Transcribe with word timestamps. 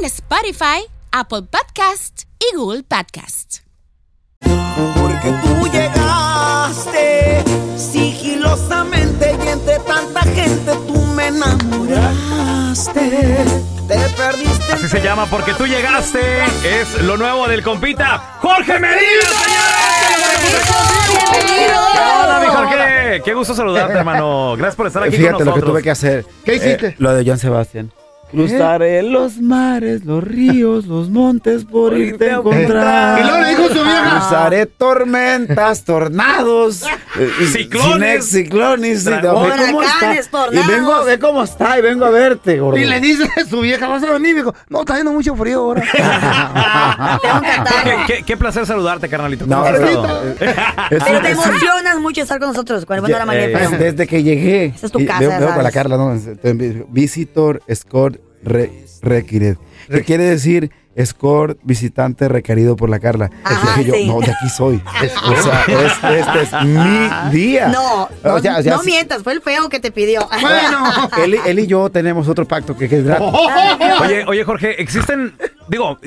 en 0.00 0.06
Spotify, 0.06 0.84
Apple 1.12 1.42
Podcast 1.42 2.22
y 2.38 2.56
Google 2.56 2.82
Podcast. 2.84 3.58
Porque 4.40 5.30
tú 5.42 5.66
llegaste 5.70 7.44
sigilosamente 7.76 9.36
y 9.44 9.48
entre 9.48 9.78
tanta 9.80 10.22
gente 10.22 10.72
tú 10.86 10.94
me 11.14 11.26
enamoraste. 11.28 12.90
Te 13.88 13.98
perdiste. 14.16 14.72
Así 14.72 14.88
se 14.88 15.02
llama 15.02 15.26
porque 15.26 15.52
tú 15.54 15.66
llegaste. 15.66 16.44
Es 16.64 17.02
lo 17.02 17.16
nuevo 17.18 17.46
del 17.48 17.62
compita 17.62 18.36
Jorge 18.40 18.78
Medina, 18.78 19.28
señores. 19.44 20.70
Hola, 21.92 22.40
mi 22.40 22.46
Jorge. 22.46 23.22
Qué 23.24 23.34
gusto 23.34 23.54
saludarte, 23.54 23.94
hermano. 23.98 24.54
Gracias 24.56 24.76
por 24.76 24.86
estar 24.86 25.02
aquí 25.02 25.16
Fíjate 25.16 25.32
con 25.34 25.44
lo 25.44 25.52
que 25.52 25.60
nosotros. 25.60 25.72
tuve 25.72 25.82
que 25.82 25.90
hacer. 25.90 26.24
¿Qué 26.44 26.52
Eh, 26.52 26.56
hiciste? 26.56 26.94
lo 26.98 27.12
de 27.12 27.24
John 27.26 27.38
Sebastián. 27.38 27.92
Cruzaré 28.30 29.02
los 29.02 29.38
mares, 29.40 30.04
los 30.04 30.22
ríos, 30.22 30.86
los 30.86 31.10
montes 31.10 31.64
por 31.64 31.96
irte 31.98 32.30
a 32.30 32.36
encontrar. 32.36 33.18
Y 33.20 33.22
luego 33.24 33.38
le 33.40 33.48
dijo 33.50 33.68
su 33.68 33.74
vieja. 33.84 34.10
Cruzaré 34.10 34.66
tormentas, 34.66 35.84
tornados, 35.84 36.82
eh, 37.18 37.28
Ciclones. 37.52 38.26
ciclones. 38.26 39.06
y- 39.06 39.10
cómo 39.20 39.82
está. 39.82 40.14
Y 40.52 40.66
vengo, 40.68 41.04
ve 41.04 41.18
cómo 41.18 41.42
está 41.42 41.78
y 41.78 41.82
vengo 41.82 42.04
a 42.04 42.10
verte, 42.10 42.58
gordo. 42.58 42.78
Y 42.78 42.84
le 42.84 43.00
dice 43.00 43.28
a 43.36 43.44
su 43.48 43.60
vieja, 43.60 43.88
vas 43.88 44.02
a 44.02 44.12
venir, 44.12 44.36
dijo, 44.36 44.54
no, 44.68 44.80
está 44.80 44.92
haciendo 44.94 45.12
mucho 45.12 45.34
frío 45.34 45.58
ahora. 45.60 45.82
Qué, 48.06 48.22
qué 48.24 48.36
placer 48.36 48.66
saludarte, 48.66 49.08
carnalito. 49.08 49.46
No, 49.46 49.56
¿Cómo 49.56 49.68
has 49.68 49.78
pero- 49.78 51.20
te 51.20 51.30
emocionas 51.30 51.98
mucho 52.00 52.22
estar 52.22 52.38
con 52.38 52.48
nosotros. 52.48 52.84
Cuando 52.86 53.08
la 53.08 53.24
mañana 53.26 53.46
Eh, 53.46 53.76
desde 53.78 54.06
que 54.06 54.22
llegué. 54.22 54.66
Esa 54.66 54.86
es 54.86 54.92
tu 54.92 55.04
casa, 55.06 55.38
veo, 55.38 55.54
con 55.54 55.62
la. 55.64 55.70
Carla, 55.70 55.96
¿no? 55.96 56.14
Visitor 56.88 57.62
Escort 57.66 58.19
re, 58.42 58.84
Required. 59.02 59.56
¿Qué 59.90 60.04
quiere 60.04 60.24
decir 60.24 60.70
escort 60.94 61.58
visitante 61.62 62.28
requerido 62.28 62.76
por 62.76 62.90
la 62.90 63.00
Carla? 63.00 63.30
Ajá, 63.44 63.78
Dije 63.78 63.88
yo, 63.88 63.94
sí. 63.94 64.06
no, 64.06 64.20
de 64.20 64.30
aquí 64.30 64.48
soy. 64.54 64.82
O 65.24 65.42
sea, 65.42 65.64
es- 65.66 66.18
este 66.20 66.42
es 66.56 66.64
mi 66.64 67.30
día. 67.30 67.68
No, 67.68 68.08
no, 68.22 68.34
O 68.34 68.40
sea, 68.40 68.58
o 68.58 68.62
sea, 68.62 68.74
no 68.76 68.82
sí. 68.82 68.90
mientas, 68.90 69.22
fue 69.22 69.32
el 69.32 69.40
feo 69.40 69.68
que 69.68 69.80
te 69.80 69.90
pidió. 69.90 70.28
Él, 71.24 71.34
y- 71.34 71.48
él 71.48 71.58
y 71.60 71.66
yo 71.66 71.88
tenemos 71.90 72.28
otro 72.28 72.46
pacto 72.46 72.76
que, 72.76 72.88
que 72.88 72.98
es 72.98 73.04
gratis. 73.04 73.26
Oye, 74.02 74.24
oye, 74.26 74.44
Jorge, 74.44 74.80
existen. 74.82 75.34
Digo, 75.68 75.98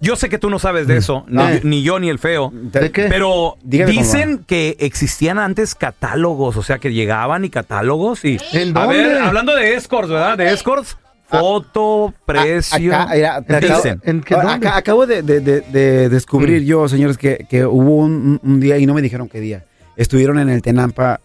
yo 0.00 0.16
sé 0.16 0.28
que 0.28 0.38
tú 0.38 0.50
no 0.50 0.58
sabes 0.58 0.86
de 0.86 0.96
eso, 0.96 1.24
No. 1.28 1.48
ni, 1.48 1.60
ni 1.62 1.82
yo 1.82 1.98
ni 1.98 2.08
el 2.08 2.18
feo. 2.18 2.50
¿De 2.52 2.90
qué? 2.92 3.04
Pero 3.08 3.56
Dígame 3.62 3.92
cómo 3.94 4.02
dicen 4.04 4.44
que 4.46 4.76
existían 4.80 5.38
antes 5.38 5.74
catálogos, 5.74 6.56
o 6.56 6.62
sea, 6.62 6.78
que 6.78 6.92
llegaban 6.92 7.44
y 7.44 7.50
catálogos 7.50 8.24
y. 8.24 8.38
¿En 8.52 8.76
A 8.76 8.82
dónde? 8.84 8.98
ver, 8.98 9.18
hablando 9.22 9.54
de 9.54 9.74
escorts, 9.74 10.08
¿verdad? 10.10 10.36
De 10.38 10.52
escorts, 10.52 10.96
foto, 11.28 12.14
precio. 12.26 12.94
Acá, 12.94 13.14
mira, 13.14 13.42
te 13.42 13.56
acabo, 13.56 13.76
dicen. 13.82 14.00
¿En 14.04 14.20
qué 14.22 14.34
Ah, 14.34 14.42
dónde? 14.42 14.66
acá- 14.68 14.76
acabo 14.78 15.06
de, 15.06 15.22
de- 15.22 15.40
de- 15.40 15.60
de 15.60 16.08
descubrir 16.08 16.64
yo, 16.64 16.88
señores, 16.88 17.18
que, 17.18 17.46
que 17.48 17.64
hubo 17.66 17.96
un, 17.96 18.40
un 18.42 18.60
día 18.60 18.78
y 18.78 18.86
no 18.86 18.94
me 18.94 19.02
dijeron 19.02 19.28
qué 19.28 19.40
día. 19.40 19.64
Estuvieron 19.96 20.38
en 20.38 20.48
el 20.48 20.62
Tenampa 20.62 21.20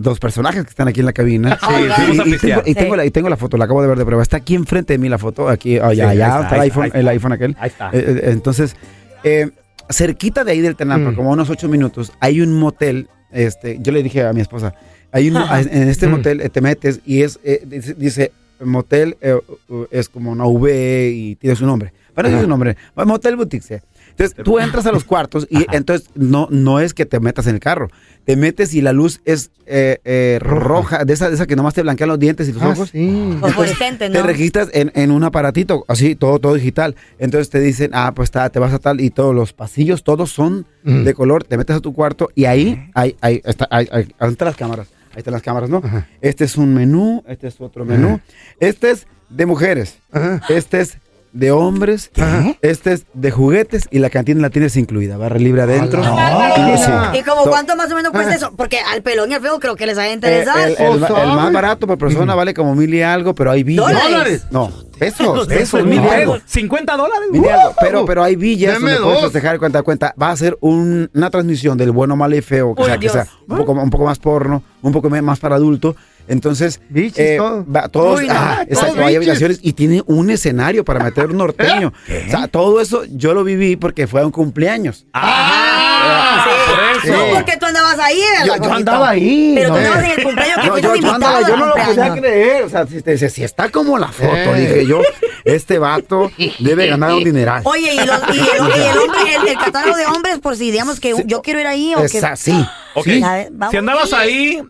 dos 0.00 0.20
personajes 0.20 0.62
que 0.62 0.70
están 0.70 0.86
aquí 0.86 1.00
en 1.00 1.06
la 1.06 1.12
cabina. 1.12 1.58
Sí, 1.68 1.88
fuimos 2.06 2.26
a 2.26 2.28
y, 2.28 2.34
y 2.34 2.38
tengo, 2.38 2.62
y, 2.64 2.74
tengo 2.74 2.94
Sí. 2.94 2.96
la, 2.96 3.04
y 3.06 3.10
tengo 3.10 3.28
la 3.28 3.36
foto, 3.36 3.56
la 3.56 3.64
acabo 3.64 3.82
de 3.82 3.88
ver 3.88 3.98
de 3.98 4.04
prueba. 4.04 4.22
Está 4.22 4.36
aquí 4.36 4.54
enfrente 4.54 4.92
de 4.94 4.98
mí 4.98 5.08
la 5.08 5.18
foto. 5.18 5.48
Aquí, 5.48 5.78
allá, 5.78 5.92
Sí, 5.94 6.00
allá 6.16 6.26
está, 6.26 6.42
está 6.42 6.54
el 6.56 6.60
iPhone, 6.62 6.84
está, 6.86 6.98
el 7.00 7.08
iPhone 7.08 7.32
aquel. 7.32 7.56
Ahí 7.58 7.68
está. 7.68 7.90
Eh, 7.92 8.04
eh, 8.06 8.20
entonces, 8.26 8.76
eh, 9.24 9.50
cerquita 9.90 10.44
de 10.44 10.52
ahí 10.52 10.60
del 10.60 10.76
Tenampa, 10.76 11.10
Mm. 11.10 11.14
como 11.16 11.30
a 11.30 11.32
unos 11.32 11.50
ocho 11.50 11.68
minutos, 11.68 12.12
hay 12.20 12.40
un 12.40 12.54
motel. 12.58 13.08
Este, 13.32 13.78
yo 13.80 13.90
le 13.92 14.02
dije 14.02 14.24
a 14.24 14.32
mi 14.32 14.40
esposa, 14.42 14.74
hay 15.10 15.28
un, 15.28 15.36
en 15.72 15.88
este 15.88 16.06
Mm. 16.06 16.10
motel 16.12 16.50
te 16.52 16.60
metes 16.60 17.00
y 17.04 17.22
es, 17.22 17.40
eh, 17.42 17.62
dice, 17.66 17.94
dice, 17.94 18.32
motel 18.64 19.16
eh, 19.20 19.38
es 19.90 20.08
como 20.08 20.32
una 20.32 20.46
V 20.46 21.10
y 21.14 21.36
tiene 21.36 21.56
su 21.56 21.66
nombre. 21.66 21.92
Pero 22.14 22.28
tiene 22.28 22.42
su 22.42 22.48
nombre. 22.48 22.76
Motel 22.96 23.36
Boutique. 23.36 23.62
sí. 23.64 23.74
Entonces, 24.10 24.44
tú 24.44 24.58
entras 24.58 24.84
a 24.86 24.90
los 24.90 25.04
cuartos 25.12 25.46
y 25.48 25.64
entonces 25.70 26.10
no, 26.16 26.48
no 26.50 26.80
es 26.80 26.92
que 26.92 27.06
te 27.06 27.20
metas 27.20 27.46
en 27.46 27.54
el 27.54 27.60
carro. 27.60 27.88
Te 28.24 28.34
metes 28.36 28.74
y 28.74 28.80
la 28.80 28.92
luz 28.92 29.20
es 29.24 29.52
eh, 29.66 29.98
eh, 30.04 30.38
roja, 30.42 31.04
de 31.04 31.12
esa, 31.12 31.28
de 31.28 31.36
esa 31.36 31.46
que 31.46 31.54
nomás 31.54 31.74
te 31.74 31.82
blanquean 31.82 32.08
los 32.08 32.18
dientes 32.18 32.48
y 32.48 32.52
los 32.52 32.60
Ah, 32.62 32.70
ojos. 32.70 32.88
sí. 32.90 33.38
Te 34.12 34.22
registras 34.22 34.70
en, 34.72 34.90
en 34.96 35.12
un 35.12 35.22
aparatito, 35.22 35.84
así, 35.86 36.16
todo, 36.16 36.40
todo 36.40 36.54
digital. 36.54 36.96
Entonces 37.20 37.48
te 37.50 37.60
dicen, 37.60 37.90
ah, 37.94 38.12
pues 38.14 38.26
está, 38.26 38.50
te 38.50 38.58
vas 38.58 38.72
a 38.72 38.80
tal, 38.80 39.00
y 39.00 39.10
todos 39.10 39.32
los 39.34 39.52
pasillos, 39.52 40.02
todos 40.02 40.30
son 40.32 40.66
Mm. 40.84 41.04
de 41.04 41.12
color. 41.14 41.44
Te 41.44 41.56
metes 41.58 41.76
a 41.76 41.80
tu 41.80 41.92
cuarto 41.92 42.30
y 42.34 42.44
ahí, 42.46 42.90
ahí, 42.94 43.14
ahí, 43.20 43.42
está, 43.44 43.66
ahí, 43.70 43.86
ahí, 43.92 44.08
ahí 44.18 44.30
están 44.30 44.46
las 44.46 44.56
cámaras. 44.56 44.88
Ahí 45.18 45.20
están 45.20 45.34
las 45.34 45.42
cámaras, 45.42 45.68
¿no? 45.68 45.78
Ajá. 45.84 46.06
Este 46.20 46.44
es 46.44 46.56
un 46.56 46.72
menú, 46.72 47.24
este 47.26 47.48
es 47.48 47.60
otro 47.60 47.84
menú. 47.84 48.20
Este 48.60 48.92
es 48.92 49.08
de 49.28 49.46
mujeres, 49.46 49.98
Ajá. 50.12 50.40
este 50.48 50.80
es 50.80 50.96
de 51.38 51.52
hombres, 51.52 52.10
Ajá. 52.16 52.56
este 52.62 52.92
es 52.94 53.04
de 53.14 53.30
juguetes 53.30 53.86
y 53.92 54.00
la 54.00 54.10
cantina 54.10 54.40
la 54.40 54.50
tienes 54.50 54.76
incluida. 54.76 55.16
Barra 55.16 55.38
libre 55.38 55.62
adentro. 55.62 56.02
Ah, 56.04 56.74
Y- 56.74 56.78
sí. 56.78 57.20
¿Y 57.20 57.22
como 57.22 57.44
To- 57.44 57.50
cuánto 57.50 57.76
más 57.76 57.90
o 57.92 57.94
menos 57.94 58.10
cuesta 58.12 58.34
eso? 58.34 58.52
Porque 58.56 58.78
al 58.80 59.02
pelón 59.02 59.30
y 59.30 59.34
al 59.34 59.40
feo 59.40 59.60
creo 59.60 59.76
que 59.76 59.86
les 59.86 59.96
va 59.96 60.02
a 60.02 60.08
Eh, 60.08 60.14
interesar. 60.14 60.68
el, 60.68 60.76
el- 60.76 60.86
¿O 60.88 60.94
el 60.96 61.28
más 61.28 61.52
barato 61.52 61.86
por 61.86 61.96
persona 61.96 62.34
vale 62.34 62.54
como 62.54 62.74
mil 62.74 62.92
y 62.92 63.02
algo, 63.02 63.34
pero 63.34 63.52
hay 63.52 63.62
villas. 63.62 63.86
¿Dólares? 64.02 64.46
No, 64.50 64.70
pesos, 64.98 65.46
pesos, 65.46 65.80
Eso, 65.80 65.84
mil 65.86 66.02
y 66.02 66.08
algo. 66.08 66.38
50 66.44 66.96
dólares. 66.96 67.28
Mil 67.30 67.44
y 67.44 67.48
algo. 67.48 67.74
Pero, 67.80 68.04
pero 68.04 68.24
hay 68.24 68.34
villas 68.34 68.74
Deme 68.74 68.90
donde 68.92 69.04
puedes 69.06 69.20
festejar 69.22 69.58
cuenta 69.60 69.82
cuenta. 69.82 70.14
Va 70.20 70.30
a 70.30 70.36
ser 70.36 70.58
un- 70.60 71.08
una 71.14 71.30
transmisión 71.30 71.78
del 71.78 71.92
bueno, 71.92 72.16
malo 72.16 72.34
y 72.36 72.42
feo, 72.42 72.74
que, 72.74 72.84
sea, 72.84 72.98
que 72.98 73.08
sea 73.08 73.26
un 73.46 73.58
poco, 73.58 73.72
un 73.72 73.90
poco 73.90 74.04
más 74.04 74.18
porno, 74.18 74.62
un 74.82 74.92
poco 74.92 75.08
más 75.08 75.38
para 75.38 75.54
adulto. 75.54 75.94
Entonces, 76.28 76.80
Bichis, 76.88 77.36
todo. 77.36 77.64
va- 77.70 77.88
todos, 77.88 78.20
Uy, 78.20 78.26
exacto, 78.26 79.04
hay 79.04 79.16
habitaciones 79.16 79.58
y 79.62 79.72
tiene 79.72 80.02
un 80.06 80.30
escenario 80.30 80.84
para 80.84 81.02
meter 81.02 81.26
un 81.30 81.38
norteño. 81.38 81.92
O 82.26 82.30
sea, 82.30 82.46
todo 82.48 82.80
eso 82.80 83.02
yo 83.10 83.34
lo 83.34 83.42
viví 83.44 83.76
porque 83.76 84.06
fue 84.06 84.20
a 84.20 84.26
un 84.26 84.32
cumpleaños. 84.32 85.06
Ah, 85.14 86.46
por 86.68 86.87
eso. 87.04 87.12
No, 87.16 87.34
porque 87.34 87.56
tú 87.56 87.66
andabas 87.66 87.98
ahí, 87.98 88.20
Yo, 88.44 88.52
¿verdad, 88.52 88.66
yo 88.68 88.72
andaba 88.74 89.08
ahí. 89.10 89.52
Pero 89.56 89.68
tú 89.70 89.76
andabas 89.76 90.04
en 90.04 90.10
el 90.10 90.22
cumpleaños 90.22 90.58
que 90.74 90.82
yo, 90.82 90.94
yo 90.96 91.12
andaba, 91.14 91.40
yo 91.40 91.54
al 91.54 91.60
no 91.60 91.66
lo 91.66 91.74
podía 91.74 92.14
creer. 92.14 92.62
O 92.64 92.68
sea, 92.68 92.86
si, 92.86 93.02
te- 93.02 93.18
si- 93.18 93.30
si 93.30 93.44
está 93.44 93.68
como 93.70 93.98
la 93.98 94.08
foto, 94.08 94.26
Eh. 94.56 94.60
dije 94.60 94.86
yo, 94.86 95.00
este 95.44 95.78
vato 95.78 96.30
debe 96.58 96.86
ganar 96.88 97.12
un 97.14 97.24
dineral. 97.24 97.62
Oye, 97.64 97.94
y, 97.94 97.96
los- 97.98 98.22
y 98.34 98.38
el, 98.40 98.68
y 98.78 98.82
el 98.88 98.98
hombre, 98.98 99.34
el, 99.42 99.48
el 99.48 99.58
catálogo 99.58 99.96
de 99.96 100.06
hombres, 100.06 100.38
por 100.38 100.56
si 100.56 100.70
digamos 100.70 101.00
que 101.00 101.14
yo 101.26 101.42
quiero 101.42 101.60
ir 101.60 101.66
ahí 101.66 101.94
o 101.94 102.00
que... 102.00 102.18
Esa, 102.18 102.36
sí. 102.36 102.52
Ok. 102.94 103.04
sí. 103.04 103.20
Ver, 103.22 103.48
vamos. 103.52 103.70
Si 103.70 103.76
andabas 103.76 104.12
ahí, 104.12 104.62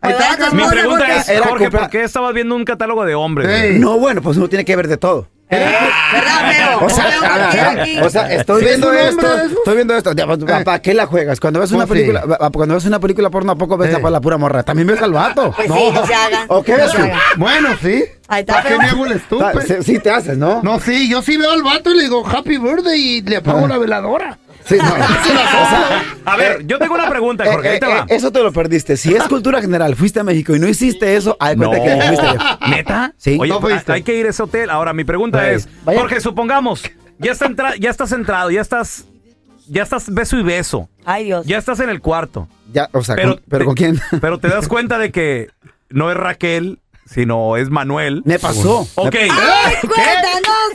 mi 0.53 0.65
pregunta 0.69 1.07
porque- 1.07 1.33
es, 1.35 1.41
Jorge, 1.41 1.65
comprar- 1.65 1.83
¿por 1.83 1.91
qué 1.91 2.03
estabas 2.05 2.35
viendo 2.35 2.55
un 2.55 2.65
catálogo 2.65 3.05
de 3.05 3.15
hombres? 3.15 3.79
No, 3.81 3.99
bueno, 3.99 4.23
pues 4.23 4.37
uno 4.37 4.49
tiene 4.49 4.65
que 4.65 4.77
ver 4.77 4.89
de 4.89 4.97
todo. 4.97 5.29
¿Verdad, 5.51 6.51
feo? 6.53 6.87
O 6.87 6.91
sea, 6.91 7.05
Feo 7.05 7.19
a 7.19 7.23
ver, 7.23 7.39
cualquiera 7.39 7.71
a 7.71 7.75
ver, 7.75 7.81
aquí. 7.83 7.99
o 8.01 8.11
sea, 8.11 8.33
estoy 8.35 8.61
¿Sí 8.63 8.69
es 8.69 8.71
viendo 8.79 8.93
esto, 8.93 9.35
estoy 9.59 9.75
viendo 9.77 9.97
esto. 9.97 10.11
Eh. 10.13 10.65
¿Para 10.65 10.83
qué 10.83 10.93
la 10.93 11.07
juegas? 11.07 11.41
Cuando 11.41 11.61
ves 11.61 11.71
una 11.73 11.87
Pues 11.87 12.01
va- 12.25 12.51
cuando 12.51 12.75
ves 12.75 12.85
una 12.85 12.99
película 13.01 13.31
porno, 13.31 13.53
¿a 13.53 13.57
poco 13.57 13.77
ves 13.77 13.95
Eh. 13.95 14.01
a 14.03 14.11
la 14.11 14.21
pura 14.21 14.37
morra? 14.39 14.63
También 14.63 14.87
ves 14.89 15.03
al 15.03 15.13
vato. 15.13 15.53
Pues 15.57 15.69
sí, 15.71 15.91
no 15.93 16.07
se 16.07 16.15
hagan. 16.15 16.47
¿O 16.49 16.63
qué 16.63 16.73
no 16.73 16.79
ves. 16.79 16.93
Bueno, 17.37 17.69
sí. 17.83 18.05
Ahí 18.29 18.41
está, 18.41 18.55
¿Para 18.55 18.69
qué 18.69 18.79
me 18.79 18.85
hago 18.85 19.07
el 19.07 19.13
Ah, 19.13 19.17
estúpido? 19.17 19.61
Sí, 19.63 19.75
sí 19.83 19.99
te 20.01 20.11
haces, 20.11 20.37
¿no? 20.39 20.63
No, 20.63 20.79
sí, 20.81 21.09
yo 21.09 21.23
sí 21.23 21.37
veo 21.37 21.51
al 21.53 21.63
vato 21.63 21.91
y 21.93 21.97
le 21.97 22.03
digo 22.03 22.27
happy 22.27 22.59
birthday 22.59 23.01
y 23.01 23.23
le 23.23 23.37
apago 23.37 23.67
la 23.67 23.79
veladora. 23.79 24.39
Sí, 24.65 24.77
no. 24.77 24.85
O 24.93 25.69
sea, 25.71 26.05
A 26.27 26.37
ver, 26.37 26.67
yo 26.67 26.79
tengo 26.79 26.95
una 26.95 27.09
pregunta, 27.09 27.45
eh, 27.45 27.53
Jorge. 27.53 27.69
Ahí 27.71 27.77
eh, 27.77 27.81
te 27.81 27.87
va. 27.87 27.99
eh, 28.01 28.05
eso 28.17 28.31
te 28.31 28.43
lo 28.43 28.53
perdiste. 28.53 28.97
Si 28.99 29.15
es 29.15 29.23
cultura 29.29 29.63
general, 29.63 29.97
fuiste 29.97 30.21
a 30.21 30.25
México 30.25 30.55
y 30.55 30.59
no 30.59 30.69
hiciste 30.69 31.17
eso, 31.17 31.37
de 31.41 31.57
No. 31.57 31.69
cuenta 31.69 31.85
que 31.87 31.97
no 31.97 32.03
fuiste. 32.07 32.27
¿Neta? 32.69 33.15
Sí. 33.17 33.39
Oye, 33.41 33.53
No 33.53 33.61
fuiste. 33.61 33.93
hay 33.93 34.03
que 34.03 34.15
ir 34.15 34.27
a 34.27 34.31
ese 34.31 34.43
hotel. 34.43 34.69
Ahora, 34.71 34.93
mi 34.93 35.05
pregunta 35.05 35.39
Vaya. 35.39 35.53
es, 35.53 35.69
Vaya. 35.85 35.99
Jorge, 36.01 36.21
supongamos, 36.21 36.83
ya, 37.19 37.33
está 37.33 37.47
entra- 37.47 37.77
ya 37.79 37.89
estás 37.91 38.13
entrado, 38.13 38.51
ya 38.51 38.61
estás, 38.61 39.07
ya 39.69 39.83
estás 39.83 40.13
beso 40.13 40.39
y 40.39 40.43
beso, 40.43 40.89
Ay, 41.05 41.25
Dios. 41.27 41.47
ya 41.47 41.59
estás 41.59 41.81
en 41.81 41.89
el 41.91 42.01
cuarto, 42.01 42.49
Ya, 42.73 42.89
o 42.93 43.03
sea, 43.03 43.15
Pero 43.17 43.35
con- 43.37 43.43
pero 43.49 43.59
te- 43.61 43.65
¿con 43.67 43.75
quién? 43.75 44.01
pero 44.21 44.39
te 44.39 44.49
das 44.49 44.69
cuenta 44.69 44.99
de 44.99 45.11
que 45.13 45.49
no 45.91 46.11
es 46.11 46.17
Raquel, 46.17 46.79
sino 47.07 47.57
es 47.57 47.71
Manuel. 47.71 48.21
Me 48.27 48.39
pasó. 48.39 48.87
Ok. 48.97 49.15
Ay, 49.21 49.75
cuéntanos, 49.81 50.68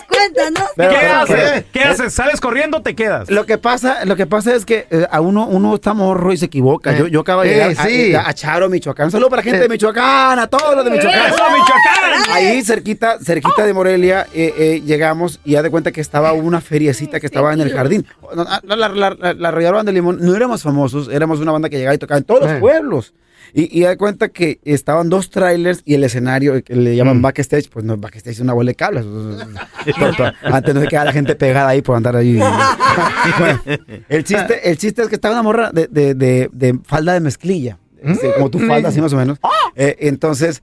Pero- 0.76 0.90
¿Qué 0.92 1.06
haces? 1.06 1.66
¿Qué 1.72 1.84
haces? 1.84 2.14
¿Sales 2.14 2.40
corriendo 2.42 2.78
o 2.78 2.82
te 2.82 2.96
quedas? 2.96 3.30
Lo 3.30 3.46
que 3.46 3.58
pasa, 3.58 4.06
lo 4.06 4.16
que 4.16 4.26
pasa 4.26 4.54
es 4.56 4.66
que 4.66 4.88
eh, 4.90 5.08
a 5.10 5.22
uno, 5.22 5.46
uno 5.48 5.76
está 5.76 5.94
morro 5.94 6.32
y 6.34 6.38
se 6.38 6.46
equivoca. 6.46 6.92
Yo, 6.98 7.08
yo 7.08 7.22
acabo 7.22 7.42
de 7.44 7.50
Eh, 7.52 7.54
llegar 7.54 7.72
a- 7.72 7.88
sí. 7.88 8.16
a, 8.16 8.28
a 8.30 8.34
Charo, 8.34 8.70
Michoacán. 8.70 9.06
Un 9.06 9.12
saludo 9.12 9.30
para 9.30 9.42
la 9.42 9.44
gente 9.44 9.60
de 9.60 9.70
Michoacán, 9.70 10.40
a 10.40 10.48
todos 10.48 10.76
los 10.76 10.86
de 10.86 10.92
Michoacán. 10.92 11.28
¡Eso, 11.34 11.44
Michoacán! 11.52 12.32
Ahí 12.34 12.64
cerquita, 12.64 13.18
cerquita 13.24 13.66
de 13.66 13.74
Morelia, 13.74 14.28
eh, 14.34 14.54
eh, 14.58 14.82
llegamos 14.86 15.40
y 15.46 15.52
ya 15.52 15.62
de 15.62 15.70
cuenta 15.70 15.92
que 15.92 16.02
estaba 16.02 16.34
una 16.34 16.62
feriecita 16.62 17.20
que 17.20 17.26
estaba 17.28 17.54
en 17.54 17.62
el 17.62 17.72
jardín. 17.74 18.06
La, 18.36 18.62
la, 18.64 18.88
la, 18.90 19.10
la, 19.12 19.34
la 19.34 19.48
Arrolladora 19.50 19.78
Banda 19.78 19.92
de 19.92 19.94
Limón, 19.96 20.18
no 20.22 20.36
éramos 20.36 20.64
famosos, 20.64 21.10
éramos 21.10 21.40
una 21.40 21.52
banda 21.52 21.70
que 21.70 21.78
llegaba 21.78 21.96
y 21.96 21.98
tocaba 21.98 22.18
en 22.18 22.24
todos 22.24 22.42
los 22.42 22.52
Eh. 22.52 22.58
pueblos. 22.60 23.14
Y, 23.56 23.78
y 23.78 23.82
ya 23.82 23.90
de 23.90 23.98
cuenta 23.98 24.30
que 24.30 24.60
estaban 24.64 25.10
dos 25.10 25.30
trailers 25.30 25.84
y 25.86 25.94
el 25.94 26.04
escenario 26.04 26.64
que 26.64 26.76
le 26.76 26.96
llaman 26.96 27.22
backstage, 27.22 27.70
pues 27.70 27.86
no, 27.86 27.98
backstage 27.98 28.34
es 28.34 28.40
una 28.40 28.54
bola 28.54 28.72
de 28.72 28.76
cables. 28.76 29.06
Antes 30.44 30.74
no 30.74 30.82
se 30.82 30.88
quedaba 30.88 31.06
la 31.06 31.14
gente 31.14 31.36
pegada 31.36 31.70
ahí 31.70 31.82
por 31.82 31.96
andar 31.96 32.16
ahí. 32.16 32.40
Bueno, 33.40 33.62
el 34.10 34.24
chiste, 34.24 34.70
el 34.70 34.78
chiste 34.78 35.02
es 35.02 35.08
que 35.08 35.16
estaba 35.16 35.34
una 35.34 35.44
morra 35.44 35.72
de, 35.72 35.88
de, 35.88 36.14
de, 36.14 36.50
de 36.52 36.80
falda 36.84 37.14
de 37.14 37.20
mezclilla, 37.20 37.80
este, 38.04 38.34
como 38.34 38.52
tu 38.52 38.60
falda, 38.60 38.90
así 38.90 39.02
más 39.02 39.14
o 39.14 39.18
menos. 39.18 39.40
Eh, 39.76 39.98
entonces, 40.02 40.62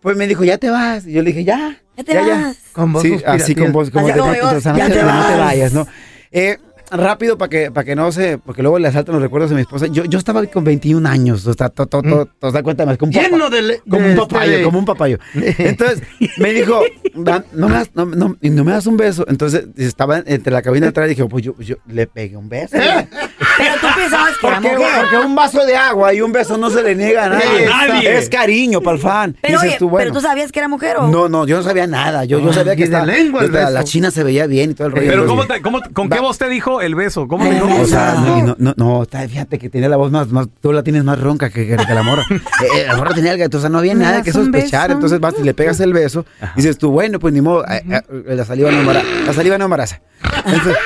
pues 0.00 0.16
me 0.16 0.26
dijo, 0.26 0.44
ya 0.44 0.58
te 0.58 0.68
vas. 0.68 1.06
Y 1.06 1.12
yo 1.12 1.22
le 1.22 1.28
dije, 1.28 1.44
ya. 1.44 1.80
Ya 1.96 2.04
te 2.04 2.16
vas. 2.16 2.58
Con 2.72 2.92
voz 2.92 3.02
Sí, 3.02 3.16
así 3.24 3.54
con 3.54 3.72
voz, 3.72 3.90
como 3.90 4.06
sea, 4.06 4.16
no, 4.16 4.34
ya 4.34 4.50
te, 4.88 4.94
te 4.94 5.02
no 5.02 5.26
te 5.26 5.36
vayas, 5.38 5.72
¿no? 5.72 5.86
Eh, 6.30 6.58
rápido 6.90 7.36
para 7.38 7.48
que, 7.48 7.70
para 7.70 7.84
que 7.84 7.96
no 7.96 8.12
se, 8.12 8.38
porque 8.38 8.62
luego 8.62 8.78
le 8.78 8.88
asaltan 8.88 9.14
los 9.14 9.22
recuerdos 9.22 9.50
de 9.50 9.56
mi 9.56 9.62
esposa. 9.62 9.86
Yo, 9.86 10.04
yo 10.04 10.18
estaba 10.18 10.44
con 10.46 10.64
21 10.64 11.08
años, 11.08 11.46
o 11.46 11.54
sea, 11.54 11.68
to, 11.68 11.86
to, 11.86 12.02
to, 12.02 12.26
to- 12.38 12.52
da 12.52 12.62
cuenta 12.62 12.86
más, 12.86 12.98
como 12.98 13.10
un, 13.10 13.14
Lleno 13.22 13.38
papa- 13.38 13.50
de 13.56 13.80
como 13.88 13.96
de 14.02 14.04
un 14.04 14.10
este 14.10 14.20
papayo, 14.34 14.58
de- 14.58 14.62
como 14.64 14.78
un 14.78 14.84
papayo. 14.84 15.18
Entonces, 15.34 16.02
me 16.38 16.52
dijo, 16.52 16.80
"Dan, 17.14 17.44
no 17.52 17.68
me 17.68 17.74
das, 17.74 17.90
no, 17.94 18.04
no- 18.06 18.36
y 18.40 18.50
no 18.50 18.64
me 18.64 18.72
das 18.72 18.86
un 18.86 18.96
beso. 18.96 19.24
Entonces, 19.28 19.66
estaba 19.76 20.18
entre 20.26 20.52
la 20.52 20.62
cabina 20.62 20.86
de 20.86 20.90
atrás 20.90 21.06
y 21.06 21.10
dije, 21.10 21.24
pues 21.26 21.44
yo, 21.44 21.54
yo 21.58 21.76
le 21.86 22.06
pegué 22.06 22.36
un 22.36 22.48
beso. 22.48 22.76
Pero 23.56 23.72
pensabas 23.96 24.36
que 24.40 24.46
era 24.46 24.56
Porque, 24.60 24.76
mujer. 24.76 24.90
porque 25.00 25.16
un 25.26 25.34
vaso 25.34 25.64
de 25.66 25.76
agua 25.76 26.14
y 26.14 26.20
un 26.20 26.32
beso 26.32 26.56
no 26.58 26.70
se 26.70 26.82
le 26.82 26.94
niega 26.94 27.24
a 27.24 27.28
nadie. 27.30 27.66
Nadie. 27.66 28.18
Es 28.18 28.28
cariño 28.28 28.80
para 28.80 28.96
el 28.96 29.02
fan. 29.02 29.36
Pero, 29.40 29.54
Dices 29.54 29.68
oye, 29.70 29.78
tú, 29.78 29.88
bueno. 29.90 30.10
pero 30.10 30.20
tú 30.20 30.26
sabías 30.26 30.52
que 30.52 30.58
era 30.58 30.68
mujer 30.68 30.96
o 30.98 31.08
No, 31.08 31.28
no, 31.28 31.46
yo 31.46 31.56
no 31.56 31.62
sabía 31.62 31.86
nada. 31.86 32.24
Yo, 32.24 32.38
yo 32.40 32.52
sabía 32.52 32.76
que 32.76 32.84
estaba, 32.84 33.06
lengua 33.06 33.42
el 33.44 33.52
la, 33.52 33.70
la 33.70 33.80
beso. 33.80 33.92
china 33.92 34.10
se 34.10 34.22
veía 34.24 34.46
bien 34.46 34.70
y 34.70 34.74
todo 34.74 34.88
el 34.88 34.92
rollo. 34.94 35.06
Pero 35.10 35.26
¿cómo 35.26 35.46
te- 35.46 35.62
cómo- 35.62 35.80
¿con 35.92 36.08
qué 36.10 36.20
voz 36.20 36.38
te 36.38 36.48
dijo 36.48 36.80
el 36.80 36.94
beso? 36.94 37.28
¿Cómo 37.28 37.44
te 37.44 37.54
dijo? 37.54 37.68
o 37.80 37.86
sea, 37.86 38.14
no, 38.14 38.38
y 38.38 38.42
no, 38.42 38.74
no, 38.76 39.06
fíjate 39.28 39.58
que 39.58 39.68
tenía 39.70 39.88
la 39.88 39.96
voz 39.96 40.10
más, 40.10 40.28
más, 40.28 40.48
tú 40.60 40.72
la 40.72 40.82
tienes 40.82 41.04
más 41.04 41.20
ronca 41.20 41.50
que, 41.50 41.66
que- 41.66 41.76
que 41.76 41.94
la 41.94 42.02
morra. 42.02 42.24
Eh, 42.64 42.66
eh, 42.82 42.84
la 42.86 42.96
morra 42.96 43.14
tenía 43.14 43.32
algo, 43.32 43.44
entonces 43.44 43.68
no 43.70 43.78
había 43.78 43.94
¿Me 43.94 44.04
nada 44.04 44.22
que 44.22 44.32
sospechar. 44.32 44.88
beso? 44.88 44.92
Entonces 44.94 45.20
vas 45.20 45.34
y 45.38 45.42
le 45.42 45.54
pegas 45.54 45.80
el 45.80 45.92
beso, 45.92 46.24
dices 46.56 46.78
tú, 46.78 46.90
bueno, 46.90 47.18
pues 47.18 47.34
ni 47.34 47.40
modo, 47.40 47.64
eh, 47.66 47.82
eh, 47.88 48.02
la 48.34 48.44
saliva 48.44 48.70
no 48.70 48.78
embaraza. 48.80 49.06
La 49.26 49.32
saliva 49.32 49.58
no 49.58 49.64
embaraza. 49.64 50.00
Entonces, 50.46 50.76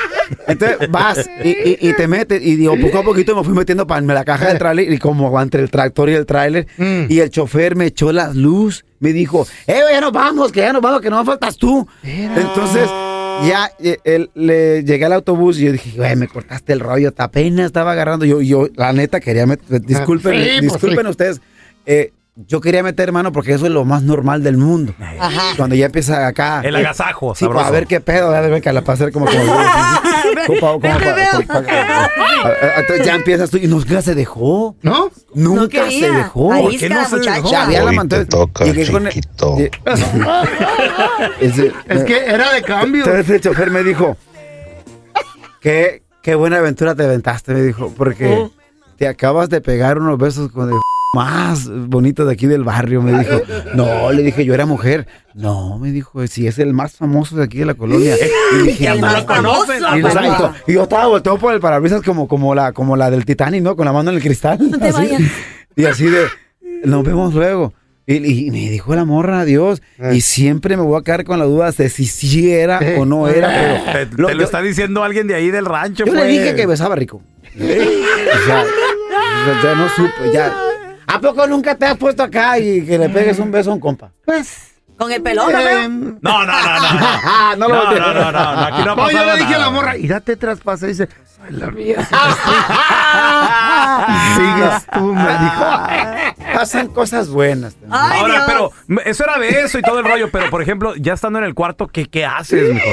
entonces 0.47 0.91
vas 0.91 1.29
y, 1.45 1.49
y- 1.51 1.79
y 1.89 1.93
te 1.95 2.09
metes, 2.09 2.43
y 2.43 2.57
digo, 2.57 2.75
poco 2.99 3.11
a 3.11 3.12
poquito 3.15 3.37
me 3.37 3.45
fui 3.45 3.55
metiendo 3.55 3.87
para 3.87 4.00
la 4.00 4.25
caja 4.25 4.49
del 4.49 4.59
tráiler, 4.59 4.93
y 4.93 4.99
como 4.99 5.41
entre 5.41 5.62
el 5.62 5.71
tractor 5.71 6.09
y 6.11 6.15
el 6.15 6.27
tráiler, 6.27 6.67
Mm. 6.77 7.05
y 7.09 7.21
el 7.21 7.31
chofer 7.31 7.77
me 7.77 7.87
echó 7.87 8.12
la 8.12 8.33
luz, 8.33 8.85
me 9.00 9.12
dijo, 9.12 9.47
eh, 9.67 9.81
ya 9.91 10.00
nos 10.00 10.12
vamos, 10.12 10.53
que 10.53 10.61
ya 10.61 10.73
nos 10.73 10.83
vamos, 10.83 11.00
que 11.00 11.11
no 11.11 11.25
faltas 11.25 11.56
tú. 11.56 11.87
Entonces, 12.03 12.89
ya 13.47 13.71
eh, 13.79 13.99
él- 14.05 14.31
le 14.35 14.83
llegué 14.85 15.05
al 15.05 15.12
autobús 15.12 15.59
y 15.61 15.67
yo 15.67 15.73
dije, 15.73 15.93
güey, 15.97 16.17
me 16.17 16.27
cortaste 16.29 16.73
el 16.73 16.81
rollo, 16.81 17.12
te 17.12 17.23
apenas 17.23 17.67
estaba 17.67 17.93
agarrando. 17.93 18.25
Yo, 18.25 18.41
yo 18.41 18.67
la 18.75 18.93
neta, 18.93 19.21
quería 19.21 19.47
meter, 19.47 19.81
disculpen, 19.83 20.33
Sí, 20.35 20.49
pues 20.59 20.61
disculpen 20.73 21.05
sí. 21.06 21.11
ustedes. 21.11 21.41
eh, 21.87 22.12
yo 22.47 22.61
quería 22.61 22.85
meter 22.85 23.11
mano 23.11 23.33
porque 23.33 23.53
eso 23.53 23.67
es 23.67 23.73
lo 23.73 23.85
más 23.85 24.05
normal 24.05 24.45
del 24.45 24.56
mundo. 24.59 24.95
Ajá. 25.19 25.55
Cuando 25.56 25.75
ya 25.75 25.87
empieza 25.87 26.25
acá. 26.25 26.61
El 26.65 26.77
agasajo, 26.77 27.35
Sí, 27.35 27.45
pues, 27.45 27.49
sabroso. 27.49 27.67
a 27.67 27.71
ver 27.73 27.87
qué 27.89 28.00
pedo, 28.00 28.33
a 28.33 28.41
ver 28.41 28.62
qué 28.62 28.73
la 28.73 28.83
pasar 28.83 29.11
como 29.11 29.27
como, 29.27 29.35
como- 30.59 30.81
como- 30.81 30.95
Entonces 32.77 33.06
ya 33.06 33.15
empiezas 33.15 33.50
tú 33.50 33.56
y 33.59 33.67
nunca 33.67 34.00
se 34.03 34.15
dejó. 34.15 34.77
¿No? 34.83 35.11
Nunca 35.35 35.85
No 35.85 35.91
se 35.91 36.11
dejó. 36.11 36.49
¿Por 36.50 36.77
qué 36.77 36.89
no 36.89 37.09
se 37.09 37.19
dejó? 37.19 37.50
Ya 37.50 37.62
había 37.65 37.83
la 37.85 37.91
toca, 38.27 38.65
el- 38.65 38.75
Ese- 41.41 41.73
Es 41.89 42.05
que 42.05 42.17
era 42.27 42.53
de 42.53 42.62
cambio. 42.62 43.05
entonces 43.05 43.31
el 43.31 43.41
chofer 43.41 43.71
me 43.71 43.83
dijo, 43.83 44.17
qué, 45.61 46.03
qué 46.23 46.35
buena 46.35 46.59
aventura 46.59 46.95
te 46.95 47.05
aventaste, 47.05 47.53
me 47.55 47.62
dijo, 47.62 47.93
porque 47.97 48.49
te 48.97 49.09
acabas 49.09 49.49
de 49.49 49.61
pegar 49.61 49.99
unos 49.99 50.19
besos 50.19 50.50
con 50.50 50.71
el 50.71 50.79
más 51.15 51.69
bonito 51.89 52.25
de 52.27 52.33
aquí 52.35 52.47
del 52.47 52.65
barrio, 52.65 53.01
me 53.03 53.19
dijo. 53.19 53.41
No, 53.75 54.13
le 54.13 54.23
dije, 54.23 54.45
yo 54.45 54.55
era 54.55 54.67
mujer. 54.67 55.07
No, 55.35 55.79
me 55.79 55.91
dijo, 55.91 56.27
si 56.27 56.47
es 56.47 56.59
el 56.59 56.73
más 56.75 56.93
famoso 56.93 57.37
de 57.37 57.45
aquí 57.45 57.59
de 57.59 57.65
la 57.67 57.75
colonia. 57.75 58.15
Y 58.61 58.67
dije, 58.67 58.87
El 58.89 59.01
"No, 59.01 59.07
más 59.07 59.25
famoso, 59.25 59.73
y, 59.97 60.01
exacto. 60.01 60.53
Y 60.67 60.73
yo 60.75 60.83
estaba 60.85 61.07
volteado 61.07 61.39
por 61.39 61.53
el 61.55 61.61
parabrisas 61.61 62.03
como, 62.03 62.27
como, 62.29 62.55
la, 62.55 62.73
como 62.73 62.97
la 62.97 63.11
del 63.11 63.25
Titanic, 63.25 63.63
¿no? 63.63 63.77
Con 63.77 63.85
la 63.87 63.93
mano 63.93 64.11
en 64.11 64.17
el 64.17 64.23
cristal. 64.23 64.59
No 64.71 64.79
te 64.79 64.89
así. 64.89 64.97
vayas. 64.97 65.21
Y 65.77 65.85
así 65.85 66.05
de, 66.07 66.25
nos 66.85 67.05
vemos 67.05 67.35
luego. 67.35 67.73
Y, 68.07 68.47
y 68.47 68.51
me 68.51 68.71
dijo 68.71 68.95
la 68.95 69.05
morra, 69.05 69.41
adiós. 69.41 69.83
Eh. 69.99 70.13
Y 70.15 70.21
siempre 70.23 70.77
me 70.79 70.83
voy 70.83 70.99
a 70.99 71.05
quedar 71.05 71.25
con 71.25 71.39
la 71.39 71.45
duda 71.45 71.71
de 71.73 71.89
si 71.91 72.07
sí 72.07 72.51
era 72.51 72.81
o 72.99 73.05
no 73.05 73.29
era. 73.29 73.49
Te, 73.93 74.07
Pero 74.07 74.11
te 74.17 74.23
lo- 74.23 74.29
lo 74.31 74.35
yo- 74.39 74.45
está 74.45 74.63
diciendo 74.63 75.05
alguien 75.05 75.27
de 75.27 75.35
ahí 75.35 75.51
del 75.51 75.67
rancho, 75.67 76.05
yo 76.07 76.13
le 76.15 76.21
pues. 76.21 76.31
dije 76.31 76.55
que 76.55 76.67
besaba 76.67 76.97
rico. 76.97 77.23
O 77.59 78.45
sea, 78.47 78.65
ya 79.63 79.75
no 79.75 79.89
supe, 79.91 80.33
ya. 80.33 80.55
¿A 81.09 81.21
poco 81.21 81.47
nunca 81.47 81.75
te 81.75 81.87
has 81.87 81.97
puesto 81.97 82.23
acá 82.23 82.59
y 82.59 82.85
que 82.85 82.99
le 82.99 83.09
pegues 83.09 83.39
un 83.39 83.51
beso 83.51 83.71
a 83.71 83.75
un 83.75 83.81
compa? 83.81 84.11
Pues. 84.25 84.75
Con 84.99 85.13
el 85.13 85.23
pelón, 85.23 85.53
¿no? 85.53 85.59
eh, 85.61 85.89
No, 85.89 86.21
no, 86.21 86.45
no, 86.45 86.45
no. 86.45 86.49
No, 87.57 87.69
no, 87.69 87.93
no, 87.93 88.15
no, 88.15 88.33
no, 88.33 88.39
aquí 88.67 88.83
no 88.85 88.97
no, 88.97 89.11
yo 89.13 89.25
le 89.25 89.37
dije 89.39 89.55
a 89.55 89.59
la 89.59 89.67
nada. 89.67 89.71
morra, 89.71 89.97
y 89.97 90.09
date 90.09 90.37
traspasa. 90.37 90.87
Y 90.87 90.89
dice, 90.89 91.09
soy 91.37 91.53
la 91.57 91.71
mía. 91.71 92.05
Sigues 94.37 94.87
tú, 94.93 95.15
me 95.15 95.39
dijo. 95.39 95.65
Pasan 96.55 96.89
cosas 96.89 97.29
buenas. 97.29 97.77
Ay, 97.91 98.21
Ahora, 98.21 98.35
Dios. 98.35 98.45
pero 98.47 98.73
eso 99.05 99.25
era 99.25 99.39
beso 99.39 99.79
y 99.79 99.83
todo 99.83 100.01
el 100.01 100.05
rollo, 100.05 100.31
pero 100.33 100.51
por 100.51 100.63
ejemplo, 100.63 100.95
ya 100.97 101.13
estando 101.15 101.39
en 101.39 101.45
el 101.45 101.55
cuarto, 101.55 101.87
¿qué, 101.87 102.07
qué 102.07 102.27
haces 102.27 102.75
mejor? 102.75 102.93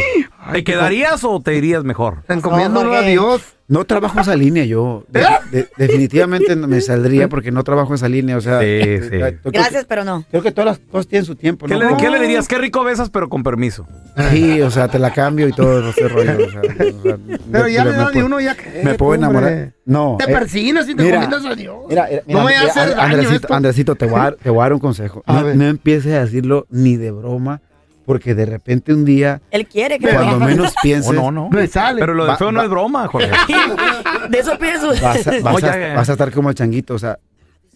¿Te 0.54 0.64
quedarías 0.64 1.24
o 1.24 1.42
te 1.42 1.56
irías 1.56 1.84
mejor? 1.84 2.24
Encomiéndolo 2.28 2.92
No, 2.92 2.98
a. 2.98 3.02
Dios. 3.02 3.42
No 3.68 3.84
trabajo 3.86 4.20
esa 4.20 4.36
línea 4.36 4.64
yo. 4.64 5.06
De- 5.10 5.26
de- 5.52 5.68
definitivamente 5.76 6.56
no 6.56 6.68
me 6.68 6.82
saldría 6.82 7.28
porque 7.30 7.52
no 7.52 7.64
trabajo 7.64 7.96
esa 7.96 8.08
línea. 8.08 8.38
O 8.38 8.42
sea, 8.42 8.60
Sí, 8.60 8.66
eh, 8.68 9.00
sí. 9.10 9.16
eh, 9.16 9.40
que- 9.44 9.50
Gracias, 9.50 9.86
pero 9.86 10.04
no. 10.04 10.24
Creo 10.30 10.44
que 10.44 10.52
todas 10.52 10.68
las 10.68 10.80
cosas 10.92 11.08
tienen 11.08 11.26
su 11.26 11.36
tiempo. 11.36 11.66
¿Qué, 11.66 11.74
¿no? 11.74 11.90
le, 11.92 11.98
qué 11.98 12.12
le 12.12 12.20
dirías? 12.20 12.48
Qué 12.48 12.60
rico 12.60 12.84
besas, 12.84 13.10
pero 13.10 13.28
con 13.28 13.42
permiso. 13.42 13.88
Sí, 14.30 14.62
o 14.62 14.70
sea, 14.70 14.88
te 14.88 15.00
la 15.00 15.12
cambio 15.12 15.48
y 15.48 15.52
todo 15.52 15.90
ese 15.90 16.08
rollo. 16.08 16.34
o 16.46 16.52
sea, 16.52 16.62
o 16.62 17.02
sea, 17.02 17.18
Pero 17.52 17.64
me- 17.66 17.74
ya 17.74 17.84
me- 17.86 17.92
me 17.92 17.98
da 17.98 18.06
de 18.08 18.14
puedo- 18.14 18.26
uno 18.28 18.40
ya 18.40 18.54
que. 18.56 18.82
Me 18.84 18.94
puedo 18.94 19.16
enamorar. 19.16 19.74
No. 19.84 20.18
Te 20.24 20.30
eh, 20.32 20.34
persinas 20.36 20.88
y 20.88 20.94
te 20.96 21.04
mira, 21.04 21.22
a 21.24 21.56
Dios. 21.56 21.86
Mira, 21.90 22.08
mira, 22.10 22.24
no 22.28 22.44
me 22.44 22.52
mira, 22.52 22.62
hace 22.70 22.80
daño 22.82 23.02
Andresito, 23.02 23.34
esto. 23.36 23.54
Andresito, 23.54 23.96
te 23.96 24.06
voy, 24.06 24.20
a 24.20 24.24
dar, 24.24 24.36
te 24.36 24.50
voy 24.52 24.60
a 24.60 24.64
dar 24.64 24.74
un 24.74 24.80
consejo. 24.80 25.24
A 25.28 25.34
No, 25.40 25.44
ver. 25.44 25.56
no 25.56 25.66
empieces 25.66 26.14
a 26.14 26.20
decirlo 26.26 26.68
ni 26.70 26.98
de 26.98 27.10
broma, 27.12 27.62
porque 28.06 28.36
de 28.36 28.46
repente 28.46 28.94
un 28.94 29.04
día, 29.06 29.42
Él 29.52 29.66
quiere 29.68 29.98
que 30.00 30.08
cuando 30.10 30.40
menos 30.46 30.74
pienses, 30.84 31.10
O 31.10 31.14
no, 31.14 31.32
no. 31.32 31.50
Me 31.50 31.68
sale. 31.68 32.00
Pero 32.00 32.14
lo 32.14 32.24
de 32.26 32.32
Va- 32.32 32.38
feo 32.38 32.52
no 32.52 32.60
va- 32.60 32.64
es 32.66 32.70
broma, 32.70 33.08
Jorge. 33.08 33.30
De 34.30 34.40
eso 34.40 34.58
pienso. 34.58 34.88
vas 34.90 35.28
a, 35.28 35.32
vas, 35.42 35.56
Oye, 35.56 35.68
a, 35.70 35.74
ya, 35.80 35.88
ya. 35.90 35.94
vas 35.96 36.10
a 36.10 36.12
estar 36.14 36.32
como 36.32 36.50
el 36.50 36.56
changuito. 36.56 36.94
O 36.96 37.00
sea, 37.00 37.18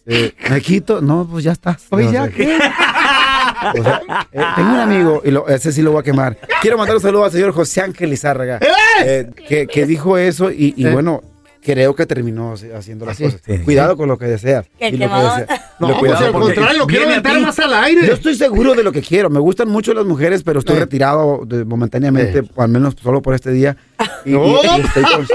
eh, 0.06 0.34
me 0.50 0.62
quito, 0.62 1.02
no, 1.02 1.28
pues 1.30 1.44
ya 1.44 1.52
estás. 1.52 1.86
Oye, 1.90 2.12
ya, 2.12 2.28
¿qué? 2.30 2.58
o 3.80 3.84
sea, 3.84 4.02
eh, 4.32 4.42
tengo 4.56 4.70
un 4.74 4.80
amigo, 4.80 5.22
y 5.26 5.32
lo- 5.32 5.48
ese 5.48 5.72
sí 5.72 5.82
lo 5.82 5.92
voy 5.92 6.00
a 6.02 6.04
quemar. 6.04 6.38
Quiero 6.62 6.78
mandar 6.78 6.96
un 6.96 7.02
saludo 7.02 7.26
al 7.26 7.32
señor 7.32 7.52
José 7.52 7.82
Ángel 7.82 8.12
Izárraga, 8.14 8.60
eh, 9.04 9.30
que, 9.48 9.68
que 9.68 9.86
dijo 9.86 10.18
eso 10.18 10.52
y, 10.52 10.74
y 10.76 10.88
Eh. 10.88 10.92
bueno, 10.92 11.22
creo 11.62 11.94
que 11.96 12.06
terminó 12.06 12.54
haciendo 12.76 13.06
las 13.06 13.16
Así. 13.16 13.26
cosas. 13.26 13.42
Sí. 13.46 13.60
Cuidado 13.60 13.98
con 13.98 14.08
lo 14.08 14.18
que 14.18 14.26
deseas. 14.26 14.66
Qué 14.80 14.88
y 14.88 14.92
lo 14.94 14.98
que 14.98 15.04
quemador. 15.04 15.40
deseas. 15.42 15.62
No, 15.80 15.88
Lo 15.88 15.94
pues 16.00 16.12
cuidado 16.12 16.26
al 16.26 16.32
porque- 16.34 16.54
contrario, 16.56 16.80
lo 16.80 16.88
quiero 16.88 17.08
meter 17.08 17.40
más 17.40 17.58
al 17.60 17.74
aire. 17.74 18.06
Yo 18.08 18.14
estoy 18.14 18.36
seguro 18.36 18.76
de 18.76 18.84
lo 18.84 18.92
que 18.92 19.02
quiero. 19.02 19.30
Me 19.30 19.40
gustan 19.40 19.70
mucho 19.70 19.94
las 19.94 20.06
mujeres, 20.06 20.44
pero 20.44 20.60
estoy 20.60 20.76
Eh. 20.76 20.80
retirado 20.82 21.44
de- 21.46 21.64
momentáneamente, 21.64 22.40
Eh. 22.40 22.52
al 22.58 22.68
menos 22.70 22.96
solo 23.02 23.22
por 23.22 23.34
este 23.34 23.52
día. 23.52 23.78
Y, 24.26 24.32
y- 24.34 24.36
y 24.36 24.82
estoy 24.82 25.04
con- 25.04 25.28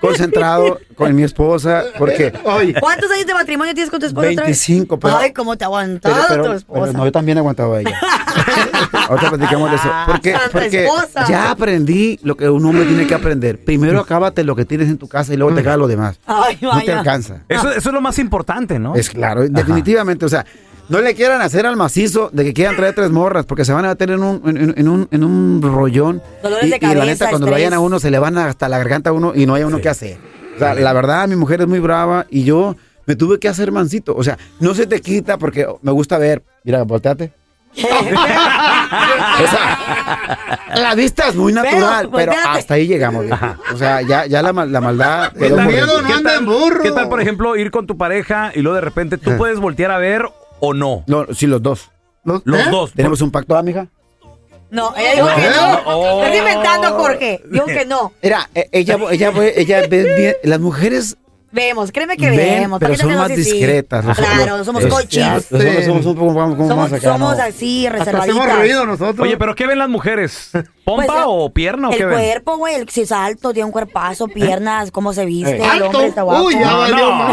concentrado 0.00 0.78
con 0.94 1.14
mi 1.14 1.22
esposa 1.22 1.84
porque 1.98 2.32
Oye, 2.44 2.74
¿Cuántos 2.78 3.10
años 3.10 3.26
de 3.26 3.34
matrimonio 3.34 3.74
tienes 3.74 3.90
con 3.90 4.00
tu 4.00 4.06
esposa 4.06 4.28
otra 4.28 4.44
vez? 4.44 4.66
25, 4.66 4.98
pero- 4.98 5.16
Ay, 5.18 5.32
cómo 5.32 5.56
te 5.56 5.64
ha 5.64 5.68
aguantado 5.68 6.14
pero, 6.14 6.28
pero- 6.28 6.44
tu 6.44 6.52
esposa. 6.58 6.80
pero 6.86 6.92
no, 6.98 7.04
yo 7.04 7.12
también 7.12 7.38
he 7.38 7.40
aguantado 7.40 7.74
a 7.74 7.80
ella. 7.80 7.98
Ahorita 9.08 9.28
platicamos 9.30 9.70
de 9.70 9.76
eso. 9.76 9.88
Porque, 10.06 10.34
porque 10.52 10.84
esposa. 10.84 11.24
ya 11.28 11.50
aprendí 11.50 12.18
lo 12.22 12.36
que 12.36 12.48
un 12.48 12.64
hombre 12.64 12.84
tiene 12.84 13.06
que 13.06 13.14
aprender. 13.14 13.58
Primero 13.64 14.00
acábate 14.00 14.44
lo 14.44 14.54
que 14.56 14.64
tienes 14.64 14.88
en 14.88 14.98
tu 14.98 15.08
casa 15.08 15.32
y 15.32 15.36
luego 15.36 15.54
te 15.54 15.62
queda 15.62 15.76
lo 15.76 15.88
demás. 15.88 16.18
Ay, 16.26 16.58
No 16.60 16.70
te 16.70 16.76
vaya. 16.76 16.98
alcanza. 16.98 17.42
Eso, 17.48 17.70
eso 17.70 17.88
es 17.90 17.92
lo 17.94 18.00
más 18.00 18.18
importante, 18.18 18.78
¿no? 18.78 18.94
Es 18.94 19.10
claro, 19.10 19.46
definitivamente. 19.48 20.24
O 20.24 20.28
sea, 20.28 20.44
no 20.90 21.00
le 21.00 21.14
quieran 21.14 21.40
hacer 21.40 21.66
al 21.66 21.76
macizo 21.76 22.30
de 22.32 22.44
que 22.44 22.52
quieran 22.52 22.76
traer 22.76 22.94
tres 22.94 23.10
morras, 23.10 23.46
porque 23.46 23.64
se 23.64 23.72
van 23.72 23.84
a 23.84 23.88
meter 23.88 24.10
en 24.10 24.22
un, 24.22 24.42
en, 24.44 24.74
en 24.76 24.88
un, 24.88 25.08
en 25.10 25.24
un 25.24 25.62
rollón. 25.62 26.20
Dolores 26.42 26.66
y, 26.66 26.70
de 26.70 26.76
y 26.76 26.80
la 26.80 26.88
cabeza, 26.88 27.04
neta, 27.06 27.28
cuando 27.30 27.46
lo 27.46 27.52
estrés. 27.52 27.64
vayan 27.70 27.74
a 27.74 27.80
uno, 27.80 28.00
se 28.00 28.10
le 28.10 28.18
van 28.18 28.36
hasta 28.36 28.68
la 28.68 28.76
garganta 28.78 29.10
a 29.10 29.12
uno 29.12 29.32
y 29.34 29.46
no 29.46 29.54
hay 29.54 29.62
uno 29.62 29.80
que 29.80 29.88
hacer. 29.88 30.18
O 30.56 30.58
sea, 30.58 30.74
la 30.74 30.92
verdad, 30.92 31.26
mi 31.28 31.36
mujer 31.36 31.62
es 31.62 31.68
muy 31.68 31.78
brava 31.78 32.26
y 32.28 32.44
yo 32.44 32.76
me 33.06 33.16
tuve 33.16 33.38
que 33.38 33.48
hacer 33.48 33.72
mancito. 33.72 34.14
O 34.16 34.22
sea, 34.24 34.36
no 34.58 34.74
se 34.74 34.86
te 34.86 35.00
quita 35.00 35.38
porque 35.38 35.66
me 35.80 35.92
gusta 35.92 36.18
ver. 36.18 36.42
Mira, 36.64 36.82
volteate. 36.82 37.32
O 39.42 39.46
sea, 39.46 39.78
la 40.74 40.94
vista 40.94 41.28
es 41.28 41.36
muy 41.36 41.52
natural, 41.52 42.10
Pero, 42.12 42.32
hasta 42.48 42.74
ahí 42.74 42.86
llegamos. 42.86 43.24
viejo. 43.24 43.46
O 43.72 43.76
sea, 43.76 44.02
ya, 44.02 44.26
ya 44.26 44.42
la, 44.42 44.52
la 44.52 44.80
maldad. 44.80 45.32
Miedo 45.34 45.56
dentro. 45.56 46.02
no 46.02 46.14
anda 46.14 46.34
en 46.34 46.44
burro. 46.46 46.82
¿Qué 46.82 46.90
tal, 46.90 47.08
por 47.08 47.20
ejemplo, 47.20 47.56
ir 47.56 47.70
con 47.70 47.86
tu 47.86 47.96
pareja 47.96 48.52
y 48.54 48.60
luego 48.60 48.74
de 48.74 48.80
repente 48.82 49.18
tú 49.18 49.36
puedes 49.36 49.58
voltear 49.60 49.90
a 49.92 49.98
ver 49.98 50.24
o 50.60 50.74
no? 50.74 51.04
No, 51.06 51.26
sí, 51.32 51.46
los 51.46 51.62
dos. 51.62 51.90
Los, 52.24 52.42
Los 52.44 52.60
¿eh? 52.60 52.70
dos. 52.70 52.92
¿Tenemos 52.92 53.20
un 53.20 53.30
pacto, 53.30 53.56
amiga? 53.56 53.88
No, 54.70 54.94
ella 54.96 55.14
dijo 55.14 55.26
que 55.34 55.50
No, 55.50 55.80
oh. 55.86 56.22
Estás 56.22 56.38
inventando, 56.38 56.90
Jorge. 56.92 57.42
Dijo 57.50 57.66
que 57.66 57.84
no. 57.84 58.12
Mira, 58.22 58.48
eh, 58.54 58.68
ella, 58.72 58.98
ella, 59.10 59.32
ella 59.56 59.82
ve 59.88 60.14
bien. 60.16 60.36
Las 60.44 60.60
mujeres 60.60 61.16
Vemos, 61.52 61.90
créeme 61.90 62.16
que 62.16 62.30
ven, 62.30 62.36
vemos. 62.62 62.78
pero 62.78 62.94
son 62.96 63.12
más 63.12 63.30
así, 63.30 63.42
sí. 63.42 63.52
discretas. 63.54 64.04
Claro, 64.16 64.64
somos 64.64 64.84
es- 64.84 64.92
cochis. 64.92 65.10
ya, 65.16 65.34
Los 65.34 65.50
hombres 65.52 65.84
somos 65.86 66.06
un 66.06 66.14
poco 66.14 66.32
más, 66.32 66.50
como 66.54 66.68
Somos, 66.68 66.90
más 66.90 66.92
acá, 67.00 67.12
somos 67.12 67.36
¿no? 67.36 67.42
así, 67.42 67.86
Hasta 67.88 67.98
reservaditas. 67.98 68.38
hacemos 68.38 68.58
ruido 68.60 68.86
nosotros. 68.86 69.20
Oye, 69.26 69.36
pero 69.36 69.54
¿qué 69.56 69.66
ven 69.66 69.78
las 69.78 69.88
mujeres? 69.88 70.50
¿Pompa 70.84 71.06
Pues, 71.06 71.18
o 71.26 71.50
pierna 71.52 71.88
o 71.88 71.92
El 71.92 71.98
qué 71.98 72.04
ven? 72.04 72.14
cuerpo, 72.18 72.56
güey, 72.56 72.74
el- 72.76 72.88
si 72.88 73.00
es 73.00 73.10
alto, 73.10 73.52
tiene 73.52 73.64
un 73.66 73.72
cuerpazo, 73.72 74.28
piernas, 74.28 74.92
cómo 74.92 75.12
se 75.12 75.24
viste, 75.26 75.56
Eh. 75.56 75.56
el 75.56 75.62
Alto. 75.64 75.86
hombre 75.86 76.06
está 76.06 76.22
guapo. 76.22 76.44
Uy, 76.44 76.54
ya 76.54 76.70
No, 76.70 76.78
valió 76.78 76.96
no. 77.10 77.28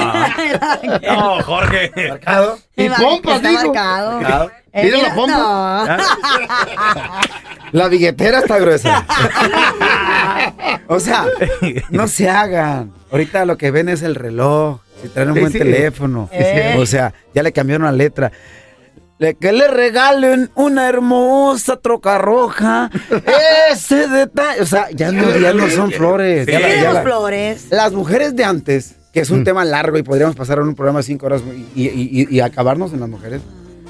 No, 1.37 1.43
Jorge. 1.43 1.91
Y 2.75 2.89
pompas, 2.89 3.35
Está 3.35 3.49
dijo. 3.49 3.65
marcado. 3.65 4.11
Marcado. 4.21 4.51
Eh, 4.73 4.83
Mira 4.83 4.97
la 5.09 5.15
pompa. 5.15 5.97
La 7.73 7.87
billetera 7.89 8.39
está 8.39 8.57
gruesa. 8.59 9.05
O 10.87 10.99
sea, 10.99 11.25
no 11.89 12.07
se 12.07 12.29
hagan. 12.29 12.91
Ahorita 13.11 13.45
lo 13.45 13.57
que 13.57 13.71
ven 13.71 13.89
es 13.89 14.01
el 14.01 14.15
reloj. 14.15 14.79
Si 15.01 15.09
traen 15.09 15.29
un 15.29 15.35
Sí, 15.35 15.39
buen 15.41 15.51
sí. 15.53 15.59
teléfono. 15.59 16.29
Eh. 16.31 16.75
O 16.79 16.85
sea, 16.85 17.13
ya 17.33 17.43
le 17.43 17.51
cambiaron 17.51 17.85
la 17.85 17.91
letra. 17.91 18.31
Le- 19.19 19.35
que 19.35 19.51
le 19.51 19.67
regalen 19.67 20.49
una 20.55 20.87
hermosa 20.89 21.77
troca 21.77 22.17
roja. 22.17 22.89
Ese 23.71 24.07
detalle. 24.07 24.61
O 24.61 24.65
sea, 24.65 24.89
ya 24.91 25.11
no, 25.11 25.37
ya 25.37 25.53
no 25.53 25.67
son 25.69 25.91
flores. 25.91 26.45
Sí. 26.45 26.51
Ya 26.51 26.59
la- 26.59 26.75
ya 26.83 26.93
la- 26.93 27.01
flores. 27.03 27.67
Las 27.69 27.93
mujeres 27.93 28.35
de 28.35 28.43
antes, 28.43 28.95
que 29.13 29.19
es 29.21 29.29
un 29.29 29.43
tema 29.43 29.65
largo 29.65 29.97
y 29.97 30.03
podríamos 30.03 30.35
pasar 30.35 30.57
en 30.59 30.65
un 30.65 30.75
programa 30.75 30.99
de 30.99 31.03
cinco 31.03 31.25
horas 31.27 31.41
y, 31.75 31.83
y- 31.87 31.89
y- 32.29 32.35
y 32.35 32.39
acabarnos 32.41 32.93
en 32.93 32.99
las 32.99 33.09
mujeres. 33.09 33.41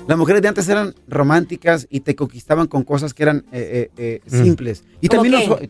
Las 0.07 0.17
mujeres 0.17 0.41
de 0.41 0.47
antes 0.47 0.69
eran 0.69 0.95
románticas 1.09 1.85
y 1.89 1.99
te 1.99 2.15
conquistaban 2.15 2.67
con 2.67 2.83
cosas 2.83 3.13
que 3.13 3.23
eran 3.23 3.45
eh, 3.51 3.91
eh, 3.97 4.21
eh, 4.25 4.29
simples. 4.29 4.85
Y 5.01 5.09
¿Cómo 5.09 5.23
también 5.23 5.49
los- 5.49 5.61
y 5.61 5.67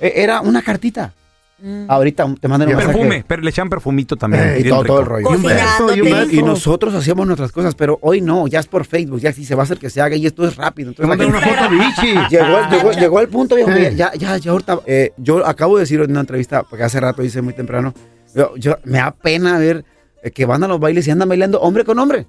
era 0.00 0.40
una 0.40 0.62
cartita. 0.62 1.12
Mm. 1.58 1.86
Ahorita 1.88 2.26
te 2.38 2.48
mandan 2.48 2.68
un 2.68 2.76
mensaje. 2.76 2.98
Perfume, 2.98 3.24
pero 3.26 3.40
le 3.40 3.48
echan 3.48 3.70
perfumito 3.70 4.14
también. 4.16 4.56
Y 4.58 4.62
bien 4.64 4.74
todo, 4.74 4.84
todo 4.84 5.00
el 5.00 5.06
rollo. 5.06 5.30
Y 5.32 5.36
un 5.36 5.42
beso, 5.42 5.96
y 5.96 6.00
un 6.02 6.10
beso. 6.10 6.30
Y 6.32 6.42
nosotros 6.42 6.94
hacíamos 6.94 7.26
nuestras 7.26 7.50
cosas, 7.50 7.74
pero 7.74 7.98
hoy 8.02 8.20
no, 8.20 8.46
ya 8.46 8.60
es 8.60 8.66
por 8.66 8.84
Facebook, 8.84 9.20
ya 9.20 9.32
si 9.32 9.44
se 9.46 9.54
va 9.54 9.62
a 9.62 9.64
hacer 9.64 9.78
que 9.78 9.88
se 9.88 10.02
haga 10.02 10.16
y 10.16 10.26
esto 10.26 10.46
es 10.46 10.54
rápido. 10.56 10.92
Te 10.92 11.02
Entonces, 11.02 11.26
una 11.28 11.40
foto 11.40 11.70
bichi. 11.70 12.12
Llegó, 12.30 12.68
llegó, 12.70 12.92
llegó 12.92 13.20
el 13.20 13.28
punto, 13.28 13.54
viejo, 13.54 13.70
Sí. 13.74 13.96
ya, 13.96 14.12
ya, 14.14 14.36
ya 14.36 14.50
ahorita, 14.50 14.80
eh, 14.84 15.12
yo 15.16 15.46
acabo 15.46 15.76
de 15.76 15.84
decir 15.84 15.98
en 16.00 16.10
una 16.10 16.20
entrevista, 16.20 16.62
porque 16.62 16.84
hace 16.84 17.00
rato 17.00 17.22
hice 17.22 17.40
muy 17.40 17.54
temprano, 17.54 17.94
yo, 18.34 18.54
yo- 18.58 18.76
me 18.84 18.98
da 18.98 19.12
pena 19.12 19.58
ver 19.58 19.82
eh, 20.22 20.30
que 20.32 20.44
van 20.44 20.62
a 20.62 20.68
los 20.68 20.78
bailes 20.78 21.06
y 21.08 21.10
andan 21.10 21.28
bailando 21.30 21.58
hombre 21.60 21.84
con 21.84 21.98
hombre. 21.98 22.26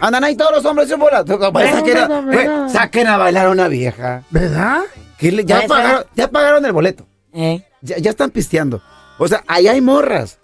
Andan 0.00 0.24
ahí 0.24 0.34
todos 0.34 0.52
los 0.52 0.64
hombres 0.64 0.90
en 0.90 0.98
bola. 0.98 1.22
Pues, 1.52 1.70
Saquen 1.70 1.98
no. 2.08 2.68
saquen 2.70 3.06
a 3.08 3.18
bailar 3.18 3.46
a 3.46 3.50
una 3.50 3.68
vieja. 3.68 4.22
¿Verdad? 4.30 4.80
Que 5.18 5.32
le- 5.32 5.44
ya, 5.44 5.62
pagaron, 5.66 6.04
ya 6.14 6.30
pagaron 6.30 6.64
el 6.64 6.72
boleto. 6.72 7.06
Eh. 7.32 7.62
Ya, 7.82 7.98
ya 7.98 8.10
están 8.10 8.30
pisteando. 8.30 8.82
O 9.18 9.26
sea, 9.28 9.42
ahí 9.46 9.66
hay 9.68 9.80
morras. 9.80 10.40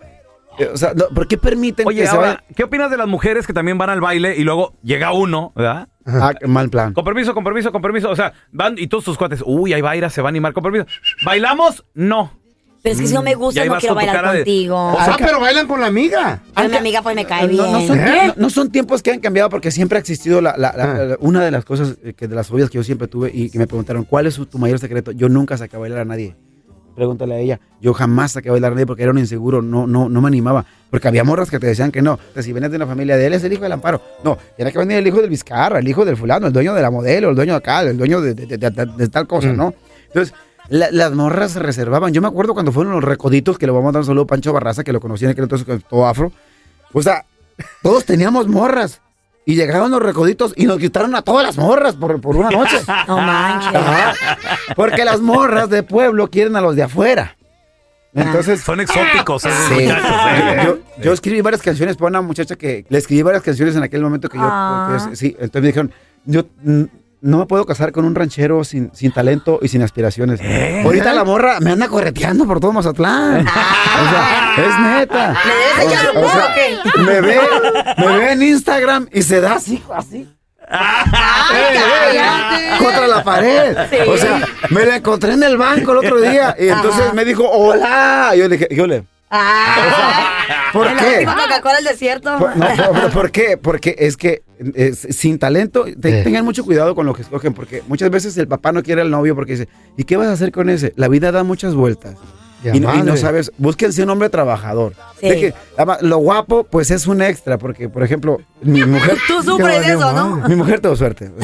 Eh, 0.59 0.69
O 0.73 0.77
sea, 0.77 0.93
no, 0.95 1.09
¿por 1.15 1.27
qué 1.29 1.39
permiten 1.39 1.87
Oye, 1.87 2.03
que 2.03 2.07
se 2.07 2.15
ahora, 2.15 2.45
¿qué 2.55 2.65
opinas 2.65 2.91
de 2.91 2.97
las 2.99 3.07
mujeres 3.09 3.47
que 3.47 3.53
también 3.55 3.79
van 3.79 3.89
al 3.91 4.01
baile 4.03 4.37
y 4.37 4.45
luego 4.45 4.75
llega 4.83 5.13
uno, 5.13 5.53
¿verdad? 5.57 5.89
vayan? 6.05 6.37
Ah, 6.43 6.47
mal 6.47 6.69
plan. 6.69 6.93
Con 6.93 7.05
permiso, 7.05 7.33
con 7.33 7.43
permiso, 7.45 7.73
con 7.73 7.81
permiso. 7.81 8.11
O 8.11 8.17
sea, 8.17 8.33
van 8.51 8.75
y 8.77 8.87
todos 8.87 9.05
tus 9.05 9.17
cuates, 9.17 9.43
uy, 9.47 9.73
ahí 9.73 9.81
va 9.81 9.91
a 9.93 9.97
ir, 9.97 10.09
se 10.11 10.21
va 10.21 10.29
a 10.29 10.31
animar, 10.31 10.53
con 10.53 10.63
permiso. 10.63 10.85
¿Bailamos? 11.25 11.85
No. 11.95 12.33
Pero 12.83 12.95
es 12.95 13.01
que 13.01 13.07
si 13.07 13.15
no 13.15 13.23
me 13.23 13.31
Y 13.31 13.35
gusta, 13.35 13.65
no 13.65 13.77
quiero 13.79 13.95
bailar 13.95 14.37
contigo. 14.37 14.77
Ah, 14.99 15.15
pero 15.19 15.39
bailan 15.41 15.69
con 15.69 15.81
la 15.81 15.87
amiga. 15.87 16.43
Ay, 16.55 16.69
mi 16.69 16.77
amiga 16.77 17.01
pues 17.01 17.15
me 17.15 17.25
cae 17.25 17.47
No, 17.47 17.65
no 17.71 17.77
bien. 17.79 17.87
son, 17.89 17.99
¿Eh? 18.01 18.27
no- 18.29 18.35
no 18.37 18.51
son 18.51 18.71
tiempos 18.73 19.03
que 19.03 19.13
han 19.13 19.21
cambiado 19.21 19.49
porque 19.51 19.71
siempre 19.71 19.99
ha 19.99 20.01
existido 20.01 20.41
la, 20.41 20.57
la- 20.59 20.75
la- 20.77 20.85
Ah. 20.85 21.05
la- 21.05 21.17
una 21.21 21.45
de 21.45 21.51
las 21.53 21.65
cosas 21.65 21.97
eh, 22.03 22.13
que 22.15 22.27
de 22.27 22.35
las 22.35 22.49
fobias 22.49 22.71
que 22.71 22.79
yo 22.79 22.83
siempre 22.85 23.07
tuve 23.07 23.31
y 23.33 23.51
que 23.51 23.59
me 23.59 23.69
preguntaron 23.69 24.05
cuál 24.05 24.27
es 24.27 24.35
su- 24.35 24.47
tu 24.47 24.59
mayor 24.59 24.81
secreto. 24.81 25.13
Yo 25.13 25.29
nunca 25.29 25.57
saqué 25.57 25.77
a 25.77 25.79
bailar 25.79 26.01
a 26.01 26.05
nadie. 26.05 26.35
Pregúntale 26.97 27.35
a 27.35 27.39
ella. 27.39 27.61
Yo 27.81 27.95
jamás 27.95 28.33
saqué 28.33 28.49
a 28.49 28.53
bailar 28.53 28.73
a 28.73 28.75
nadie 28.75 28.87
porque 28.87 29.03
era 29.05 29.13
un 29.13 29.19
inseguro, 29.19 29.63
no, 29.63 29.87
no, 29.87 30.09
no 30.11 30.21
me 30.21 30.29
animaba. 30.29 30.67
Porque 30.91 31.09
había 31.09 31.25
morras 31.25 31.51
que 31.51 31.59
te 31.59 31.67
decían 31.69 31.91
que 31.93 32.03
no. 32.03 32.19
Que 32.35 32.43
si 32.43 32.53
vienes 32.53 32.71
de 32.71 32.77
una 32.77 32.87
familia 32.87 33.17
de 33.17 33.27
él 33.27 33.33
es 33.33 33.45
el 33.45 33.53
hijo 33.53 33.63
del 33.63 33.73
amparo. 33.73 34.03
No, 34.25 34.37
era 34.59 34.71
que 34.73 34.79
venía 34.79 34.99
el 34.99 35.07
hijo 35.07 35.21
del 35.21 35.31
Vizcarra, 35.31 35.79
el 35.79 35.89
hijo 35.89 36.05
del 36.05 36.17
fulano, 36.19 36.49
el 36.49 36.53
dueño 36.53 36.75
de 36.75 36.83
la 36.83 36.91
modelo, 36.91 37.31
el 37.31 37.37
dueño 37.37 37.53
de 37.53 37.59
acá, 37.59 37.81
el 37.83 37.97
dueño 37.97 38.21
de, 38.21 38.35
de- 38.35 38.47
de- 38.59 38.71
de- 38.71 38.87
de 38.87 39.09
tal 39.09 39.27
cosa, 39.27 39.53
¿no? 39.55 39.73
Entonces, 40.09 40.35
la- 40.73 40.91
las 40.91 41.13
morras 41.13 41.53
se 41.53 41.59
reservaban. 41.61 42.13
Yo 42.13 42.21
me 42.23 42.29
acuerdo 42.29 42.55
cuando 42.55 42.73
fueron 42.73 42.93
los 42.95 43.05
recoditos, 43.05 43.59
que 43.59 43.67
le 43.67 43.73
vamos 43.73 43.91
a 43.91 43.93
dar 43.93 44.01
un 44.01 44.07
saludo 44.07 44.25
a 44.25 44.27
Pancho 44.27 44.53
Barraza, 44.53 44.83
que 44.85 44.93
lo 44.93 45.01
conocía 45.01 45.29
en 45.29 45.33
aquel 45.33 45.45
entonces 45.45 45.67
con 45.67 45.81
todo 45.83 46.07
afro. 46.07 46.33
O 46.93 47.03
sea, 47.03 47.25
todos 47.83 48.05
teníamos 48.05 48.49
morras. 48.49 49.01
Y 49.45 49.57
llegaron 49.57 49.91
los 49.91 50.01
recoditos 50.01 50.53
y 50.57 50.67
nos 50.67 50.79
quitaron 50.79 51.15
a 51.17 51.23
todas 51.23 51.45
las 51.45 51.59
morras 51.59 51.97
por, 51.97 52.21
por 52.21 52.37
una 52.37 52.49
noche. 52.51 52.79
No 53.09 53.17
manches. 53.19 53.75
Ajá. 53.75 54.15
Porque 54.77 55.05
las 55.05 55.21
morras 55.21 55.69
de 55.69 55.83
pueblo 55.83 56.29
quieren 56.31 56.55
a 56.57 56.61
los 56.61 56.77
de 56.77 56.85
afuera. 56.85 57.37
Entonces, 58.15 58.61
Son 58.61 58.79
exóticos 58.81 59.45
esos 59.45 59.59
Sí. 59.69 59.85
muchachos. 59.85 60.07
¿eh? 60.37 60.61
yo, 60.65 60.79
yo 61.03 61.13
escribí 61.13 61.41
varias 61.41 61.63
canciones 61.63 61.97
para 61.97 62.09
una 62.11 62.21
muchacha 62.23 62.57
que 62.57 62.85
le 62.89 62.99
escribí 62.99 63.23
varias 63.23 63.43
canciones 63.43 63.75
en 63.75 63.83
aquel 63.83 64.03
momento 64.03 64.29
que 64.29 64.39
yo. 64.39 64.45
Ah. 64.47 65.11
sí, 65.15 65.35
entonces 65.41 65.63
me 65.63 65.67
dijeron, 65.69 65.93
yo 66.25 66.45
mm, 66.63 66.83
no 67.23 67.39
me 67.39 67.47
puedo 67.47 67.65
casar 67.65 67.93
con 67.93 68.05
un 68.05 68.15
ranchero 68.15 68.65
sin, 68.65 68.91
sin 68.95 69.13
talento 69.13 69.59
y 69.63 69.69
sin 69.69 69.83
aspiraciones. 69.83 70.41
¿Eh? 70.43 70.83
Ahorita 70.85 71.15
la 71.15 71.25
morra 71.25 71.59
me 71.61 71.71
anda 71.71 71.89
correteando 71.89 72.47
por 72.47 72.61
todo 72.61 72.73
Mazatlán. 72.73 73.47
O 73.93 74.11
sea, 74.11 74.55
es 74.57 74.81
neta. 75.01 75.37
¿Le 75.45 75.85
debes 75.85 75.95
echar 75.95 76.17
un 76.17 76.25
O 76.25 76.29
sea, 76.29 76.55
me 77.05 77.21
ve, 77.21 77.41
me 77.99 78.19
ve 78.19 78.33
en 78.33 78.43
Instagram 78.43 79.07
y 79.13 79.23
se 79.23 79.41
da 79.41 79.55
así, 79.55 79.81
así. 79.95 80.29
Ay, 80.69 82.79
contra 82.79 83.07
la 83.07 83.23
pared. 83.23 83.77
Sí. 83.91 83.97
O 84.09 84.17
sea, 84.17 84.41
me 84.71 84.85
la 84.87 84.97
encontré 84.97 85.33
en 85.35 85.43
el 85.43 85.57
banco 85.57 85.93
el 85.93 85.99
otro 85.99 86.21
día 86.21 86.57
y 86.59 86.69
entonces 86.69 87.03
Ajá. 87.03 87.13
me 87.13 87.25
dijo, 87.25 87.49
hola. 87.49 88.33
Y 88.35 88.39
yo 88.39 88.49
le 88.49 88.57
dije, 88.57 88.69
yo 88.75 88.87
le, 88.87 89.05
Ah. 89.31 90.71
¿por 90.73 90.87
qué? 90.97 91.25
Coca-Cola 91.25 91.77
del 91.77 91.85
desierto. 91.85 92.39
Por, 92.39 92.57
no, 92.57 92.67
por- 92.93 93.11
¿por 93.11 93.31
qué? 93.31 93.57
Porque 93.57 93.95
es 93.99 94.17
que 94.17 94.43
eh, 94.75 94.93
sin 94.95 95.39
talento, 95.39 95.85
te- 96.01 96.21
Eh. 96.21 96.25
tengan 96.25 96.45
mucho 96.45 96.65
cuidado 96.65 96.95
con 96.95 97.07
lo 97.07 97.15
que 97.15 97.23
escogen, 97.23 97.53
porque 97.55 97.83
muchas 97.89 98.11
veces 98.11 98.37
el 98.39 98.49
papá 98.49 98.73
no 98.73 98.83
quiere 98.83 99.01
al 99.03 99.11
novio 99.11 99.35
porque 99.35 99.53
dice, 99.53 99.69
¿y 99.97 100.05
qué 100.05 100.17
vas 100.17 100.29
a 100.29 100.33
hacer 100.33 100.53
con 100.53 100.71
ese? 100.71 100.93
La 100.97 101.09
vida 101.09 101.33
da 101.33 101.43
muchas 101.45 101.75
vueltas. 101.75 102.17
Y, 102.65 102.79
no- 102.79 102.95
y 102.95 102.99
no 102.99 103.05
madre. 103.07 103.17
sabes, 103.17 103.51
búsquense 103.59 104.05
un 104.05 104.11
hombre 104.11 104.29
trabajador. 104.31 104.95
Sí. 105.21 105.29
Que, 105.29 105.55
lo 106.03 106.19
guapo, 106.19 106.63
pues 106.63 106.93
es 106.93 107.09
un 107.09 107.21
extra, 107.21 107.59
porque, 107.59 107.89
por 107.89 108.05
ejemplo, 108.05 108.39
mi 108.63 108.85
mujer. 108.85 109.19
Tú 109.27 109.43
sufres 109.45 109.85
eso, 109.89 110.13
¿no? 110.13 110.37
mi 110.49 110.55
mujer 110.55 110.81
tuvo 110.81 110.95
suerte. 110.95 111.33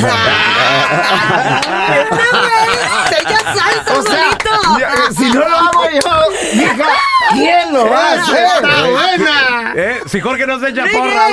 O 3.90 4.02
sea, 4.02 4.38
o 4.74 4.78
ya, 4.78 4.90
si 5.16 5.24
no 5.32 5.40
lo 5.40 5.56
hago 5.56 5.82
yo, 5.92 6.60
hija, 6.62 6.86
¿quién 7.32 7.72
lo 7.72 7.84
va 7.90 8.12
a 8.12 8.22
hacer? 8.22 8.44
¡Está 8.44 8.90
buena! 8.90 9.72
¿Eh? 9.76 9.96
Si 10.06 10.20
Jorge 10.20 10.46
no 10.46 10.58
se 10.60 10.68
echa 10.70 10.84
porras. 10.92 11.32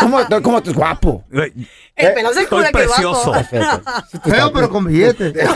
¿Cómo, 0.00 0.18
cómo 0.42 0.62
tú 0.62 0.70
es 0.70 0.76
guapo? 0.76 1.24
El 1.30 2.12
pelón 2.14 2.32
se 2.34 2.42
Estoy 2.42 2.58
cura 2.58 2.66
que 2.70 2.78
precioso. 2.78 3.32
guapo. 3.32 3.48
Feo, 4.24 4.52
pero 4.52 4.70
con 4.70 4.84
billetes. 4.86 5.34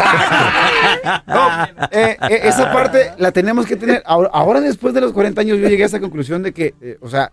No, 1.27 1.65
eh, 1.91 2.17
eh, 2.31 2.41
esa 2.45 2.73
parte 2.73 3.13
la 3.19 3.33
tenemos 3.33 3.67
que 3.67 3.77
tener. 3.77 4.03
Ahora, 4.07 4.31
ahora, 4.33 4.61
después 4.61 4.95
de 4.95 5.01
los 5.01 5.13
40 5.13 5.41
años, 5.41 5.59
yo 5.59 5.69
llegué 5.69 5.83
a 5.83 5.87
esa 5.87 6.01
conclusión 6.01 6.43
de 6.43 6.53
que, 6.53 6.75
eh, 6.81 6.99
o 7.01 7.09
sea, 7.09 7.33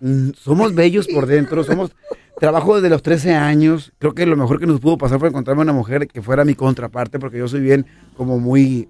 mm, 0.00 0.30
somos 0.38 0.74
bellos 0.74 1.06
por 1.08 1.26
dentro, 1.26 1.64
somos. 1.64 1.90
Trabajo 2.38 2.76
desde 2.76 2.88
los 2.88 3.02
13 3.02 3.34
años. 3.34 3.92
Creo 3.98 4.14
que 4.14 4.24
lo 4.24 4.36
mejor 4.36 4.60
que 4.60 4.66
nos 4.66 4.78
pudo 4.78 4.96
pasar 4.96 5.18
fue 5.18 5.28
encontrarme 5.28 5.62
una 5.62 5.72
mujer 5.72 6.06
que 6.06 6.22
fuera 6.22 6.44
mi 6.44 6.54
contraparte, 6.54 7.18
porque 7.18 7.38
yo 7.38 7.48
soy 7.48 7.60
bien, 7.60 7.84
como 8.16 8.38
muy. 8.38 8.88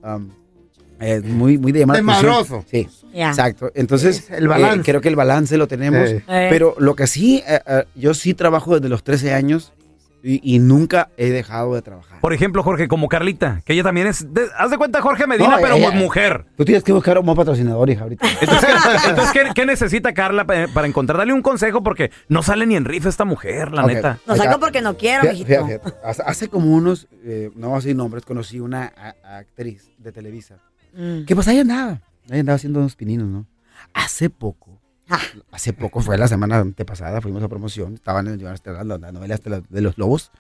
Es 1.01 1.25
muy, 1.25 1.59
muy 1.59 1.73
de 1.73 1.81
llamar 1.81 2.03
la 2.03 2.13
atención. 2.13 2.33
Desmadroso. 2.43 2.65
Sí, 2.71 2.89
exacto. 3.15 3.71
Entonces, 3.75 4.19
Es 4.19 4.31
el 4.31 4.49
balance. 4.49 4.81
eh, 4.81 4.83
creo 4.85 5.01
que 5.01 5.09
el 5.09 5.17
balance 5.17 5.57
lo 5.57 5.67
tenemos. 5.69 6.09
Eh. 6.11 6.23
Pero 6.27 6.75
lo 6.79 6.95
que 6.97 7.07
sí, 7.07 7.43
eh, 7.47 7.61
eh, 7.67 7.85
yo 7.95 8.15
sí 8.15 8.35
trabajo 8.35 8.75
desde 8.75 8.89
los 8.89 9.03
13 9.05 9.33
años 9.35 9.73
y, 10.21 10.41
y 10.43 10.59
nunca 10.59 11.11
he 11.17 11.31
dejado 11.31 11.75
de 11.77 11.83
trabajar. 11.83 12.21
Por 12.21 12.33
ejemplo, 12.33 12.65
Jorge, 12.65 12.89
como 12.89 13.07
Carlita, 13.09 13.63
que 13.65 13.75
ella 13.75 13.85
también 13.85 14.09
es. 14.09 14.35
de- 14.35 14.49
haz 14.59 14.73
de 14.73 14.77
cuenta, 14.77 15.01
Jorge 15.01 15.29
Medina, 15.29 15.51
No, 15.51 15.57
pero 15.63 15.77
ella- 15.77 15.93
mujer. 15.93 16.45
Tú 16.57 16.65
tienes 16.65 16.83
que 16.83 16.93
buscar 16.93 17.17
un 17.17 17.25
buen 17.25 17.37
patrocinador, 17.37 17.89
hija, 17.89 18.03
ahorita. 18.03 18.27
Entonces, 18.41 18.69
¿qué, 18.69 19.09
entonces, 19.11 19.33
¿qué- 19.33 19.51
qué 19.55 19.65
necesita 19.67 20.13
Carla 20.13 20.45
pa- 20.45 20.67
para 20.75 20.89
encontrar? 20.89 21.19
Dale 21.19 21.33
un 21.33 21.41
consejo 21.43 21.85
porque 21.85 22.11
no 22.29 22.43
sale 22.43 22.67
ni 22.67 22.75
en 22.75 22.85
rifa 22.85 23.09
esta 23.09 23.25
mujer, 23.25 23.71
la 23.71 23.87
neta. 23.87 24.19
Lo 24.27 24.33
Ahí 24.33 24.41
saco 24.41 24.59
porque 24.59 24.81
no 24.81 24.97
quiero, 24.97 25.23
Fíjate, 25.23 25.39
mijito. 25.39 25.67
fíjate, 25.67 25.91
fíjate. 26.03 26.23
Hace, 26.27 26.49
como 26.49 26.75
unos, 26.75 27.07
eh, 27.25 27.51
no 27.55 27.69
voy 27.69 27.77
a 27.77 27.79
decir 27.79 27.95
nombres, 27.95 28.25
conocí 28.25 28.59
una 28.59 28.93
a- 28.97 29.37
actriz 29.39 29.89
de 29.99 30.11
Televisa. 30.11 30.57
Mm. 30.99 31.25
Que 31.27 31.35
pues 31.35 31.47
ahí 31.49 31.61
andaba, 31.61 32.01
ahí 32.29 32.41
andaba 32.41 32.57
haciendo 32.57 32.81
unos 32.81 32.97
pininos, 32.97 33.29
¿no? 33.29 33.47
Hace 33.95 34.31
poco, 34.31 34.81
Ah. 35.09 35.21
hace 35.53 35.73
poco, 35.73 36.01
fue 36.01 36.19
la 36.19 36.27
semana 36.29 36.59
antepasada, 36.59 37.21
fuimos 37.23 37.43
a 37.43 37.49
promoción, 37.49 37.95
estaban 37.95 38.27
en 38.27 38.43
la, 38.45 38.55
la, 38.85 38.99
la 38.99 39.13
novela 39.13 39.39
de 39.71 39.81
los 39.81 39.97
lobos, 39.97 40.33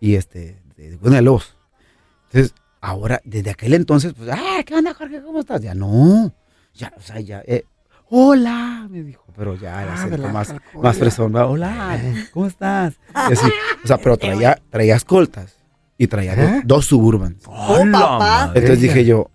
y 0.00 0.14
este, 0.14 0.62
de, 0.76 0.90
de, 0.90 0.96
bueno, 0.96 1.16
de 1.16 1.22
lobos. 1.22 1.56
Entonces, 2.28 2.54
ahora, 2.80 3.20
desde 3.24 3.50
aquel 3.50 3.74
entonces, 3.74 4.14
pues, 4.14 4.30
ah, 4.32 4.62
¿qué 4.64 4.74
onda, 4.76 4.94
Jorge? 4.94 5.20
¿Cómo 5.20 5.40
estás? 5.40 5.60
Ya 5.60 5.74
no, 5.74 6.32
ya, 6.74 6.92
o 6.96 7.00
sea, 7.02 7.20
ya, 7.20 7.42
eh, 7.46 7.64
hola, 8.08 8.86
me 8.90 9.02
dijo, 9.02 9.24
pero 9.36 9.56
ya 9.56 9.82
el 9.82 9.88
Ah, 9.90 10.06
la 10.16 10.32
más, 10.32 10.48
calcola. 10.48 10.82
más 10.82 10.96
fresón, 10.96 11.34
¿va? 11.34 11.46
hola, 11.46 11.98
¿cómo 12.32 12.46
estás? 12.46 12.94
Y 13.28 13.32
así, 13.32 13.46
o 13.82 13.86
sea, 13.86 13.98
pero 13.98 14.16
traía, 14.16 14.58
traía 14.70 14.96
escoltas 14.96 15.56
y 15.98 16.06
traía 16.06 16.34
dos, 16.36 16.44
¿Eh? 16.50 16.62
dos 16.64 16.86
suburban. 16.86 17.36
Oh, 17.46 17.78
¡Hola, 17.80 18.00
papá. 18.00 18.44
Entonces 18.54 18.80
dije 18.80 19.04
yo, 19.04 19.30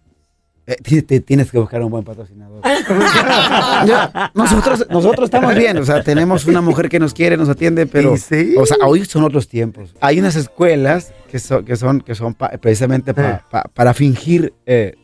eh, 0.69 0.75
ti- 0.83 1.01
ti- 1.01 1.19
tienes 1.21 1.51
que 1.51 1.57
buscar 1.59 1.81
un 1.81 1.89
buen 1.91 2.03
patrocinador. 2.03 2.61
Ya, 3.85 4.31
nosotros, 4.33 4.85
nosotros 4.89 5.25
estamos 5.25 5.55
bien, 5.55 5.77
o 5.77 5.85
sea, 5.85 6.03
tenemos 6.03 6.45
una 6.45 6.61
mujer 6.61 6.89
que 6.89 6.99
nos 6.99 7.13
quiere, 7.13 7.37
nos 7.37 7.49
atiende, 7.49 7.85
pero, 7.87 8.15
sí. 8.17 8.55
o 8.57 8.65
sea, 8.65 8.77
hoy 8.85 9.05
son 9.05 9.23
otros 9.23 9.47
tiempos. 9.47 9.95
Hay 10.01 10.19
unas 10.19 10.35
escuelas 10.35 11.13
que 11.31 11.39
son, 11.39 11.65
que 11.65 11.75
son, 11.75 12.01
que 12.01 12.13
son 12.15 12.33
pa- 12.33 12.49
precisamente 12.61 13.13
pa- 13.13 13.29
Eh. 13.29 13.39
pa- 13.49 13.63
para 13.73 13.93
fingir, 13.93 14.53
eh, 14.65 14.95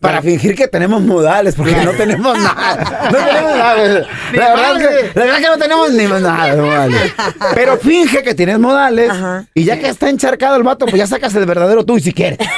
para 0.00 0.22
fingir 0.22 0.54
que 0.54 0.66
tenemos 0.66 1.02
modales, 1.02 1.54
porque 1.54 1.76
no 1.84 1.92
tenemos 1.92 2.36
nada. 2.38 3.10
No 3.12 3.18
tenemos 3.18 3.56
nada. 3.56 4.06
La 4.32 4.48
verdad, 4.54 4.80
es 4.80 4.88
que, 4.88 5.18
la 5.18 5.24
verdad 5.26 5.38
es 5.40 5.44
que 5.44 5.50
no 5.50 5.58
tenemos 5.58 5.92
ni 5.92 6.04
nada 6.04 6.54
de 6.54 6.62
modales. 6.62 7.14
Pero 7.54 7.76
finge 7.76 8.22
que 8.22 8.34
tienes 8.34 8.58
modales 8.58 9.10
Ajá. 9.10 9.44
y 9.54 9.64
ya 9.64 9.78
que 9.78 9.88
está 9.88 10.08
encharcado 10.08 10.56
el 10.56 10.62
vato, 10.62 10.86
pues 10.86 10.96
ya 10.98 11.06
sacas 11.06 11.34
el 11.34 11.44
verdadero 11.44 11.84
tú 11.84 11.98
y 11.98 12.00
si 12.00 12.12
quieres. 12.14 12.38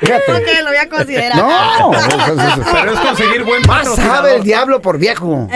Fíjate. 0.00 0.32
Ok, 0.32 0.46
lo 0.62 0.68
voy 0.68 0.76
a 0.76 0.88
considerar. 0.88 1.36
No, 1.36 1.90
Pero 2.72 2.92
es 2.92 3.00
conseguir 3.00 3.44
buen 3.44 3.62
más 3.66 3.94
sabe 3.94 4.36
el 4.36 4.42
diablo 4.42 4.80
por 4.80 4.98
viejo. 4.98 5.48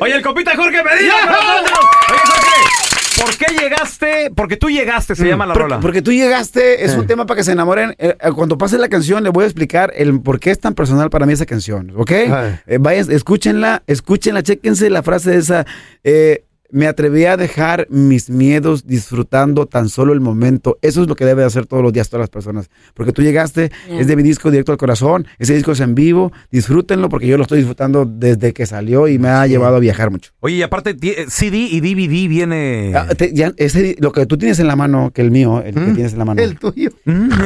Oye, 0.00 0.14
el 0.14 0.22
compita 0.22 0.56
Jorge. 0.56 0.80
Oye, 0.80 1.10
Jorge, 1.10 3.22
¿por 3.22 3.36
qué 3.36 3.46
llegaste? 3.58 4.30
Porque 4.34 4.56
tú 4.56 4.70
llegaste, 4.70 5.14
se 5.14 5.26
llama 5.26 5.46
la 5.46 5.54
rola. 5.54 5.80
porque 5.80 6.02
tú 6.02 6.12
llegaste, 6.12 6.84
es 6.84 6.94
un 6.94 7.04
Eh. 7.04 7.06
tema 7.06 7.26
para 7.26 7.38
que 7.38 7.44
se 7.44 7.52
enamoren. 7.52 7.94
Eh, 7.98 8.16
eh, 8.20 8.30
cuando 8.34 8.58
pase 8.58 8.78
la 8.78 8.88
canción, 8.88 9.22
les 9.22 9.32
voy 9.32 9.44
a 9.44 9.46
explicar 9.46 9.92
el 9.94 10.20
por 10.20 10.40
qué 10.40 10.50
es 10.50 10.60
tan 10.60 10.74
personal 10.74 11.10
para 11.10 11.26
mí 11.26 11.32
esa 11.32 11.46
canción, 11.46 11.92
¿ok? 11.96 12.10
Eh, 12.10 12.78
vayan, 12.80 13.10
escúchenla, 13.10 13.82
escúchenla, 13.86 14.42
chéquense 14.42 14.90
la 14.90 15.02
frase 15.02 15.36
esa. 15.36 15.66
eh, 16.04 16.44
me 16.72 16.86
atreví 16.86 17.24
a 17.24 17.36
dejar 17.36 17.86
mis 17.90 18.30
miedos 18.30 18.86
disfrutando 18.86 19.66
tan 19.66 19.88
solo 19.88 20.12
el 20.12 20.20
momento. 20.20 20.78
Eso 20.82 21.02
es 21.02 21.08
lo 21.08 21.16
que 21.16 21.24
debe 21.24 21.44
hacer 21.44 21.66
todos 21.66 21.82
los 21.82 21.92
días 21.92 22.08
todas 22.08 22.22
las 22.22 22.30
personas. 22.30 22.70
Porque 22.94 23.12
tú 23.12 23.22
llegaste, 23.22 23.70
es 23.88 24.06
de 24.06 24.16
mi 24.16 24.22
disco 24.22 24.50
directo 24.50 24.72
al 24.72 24.78
corazón, 24.78 25.26
ese 25.38 25.54
disco 25.54 25.72
es 25.72 25.80
en 25.80 25.94
vivo, 25.94 26.32
disfrútenlo 26.50 27.08
porque 27.08 27.26
yo 27.26 27.36
lo 27.36 27.42
estoy 27.42 27.58
disfrutando 27.58 28.04
desde 28.04 28.52
que 28.52 28.66
salió 28.66 29.08
y 29.08 29.18
me 29.18 29.28
ha 29.28 29.46
llevado 29.46 29.76
a 29.76 29.80
viajar 29.80 30.10
mucho. 30.10 30.32
Oye, 30.40 30.56
y 30.56 30.62
aparte, 30.62 30.96
eh, 31.02 31.26
CD 31.28 31.56
y 31.58 31.80
DVD 31.80 32.28
viene. 32.28 32.92
Ah, 32.94 33.06
te- 33.16 33.32
ya, 33.32 33.52
ese- 33.56 33.96
lo 33.98 34.12
que 34.12 34.26
tú 34.26 34.38
tienes 34.38 34.58
en 34.60 34.66
la 34.66 34.76
mano, 34.76 35.10
que 35.12 35.22
el 35.22 35.30
mío, 35.30 35.62
el 35.64 35.74
que 35.74 35.80
¿Mm? 35.80 35.94
tienes 35.94 36.12
en 36.12 36.18
la 36.18 36.24
mano. 36.24 36.42
El 36.42 36.58
tuyo. 36.58 36.90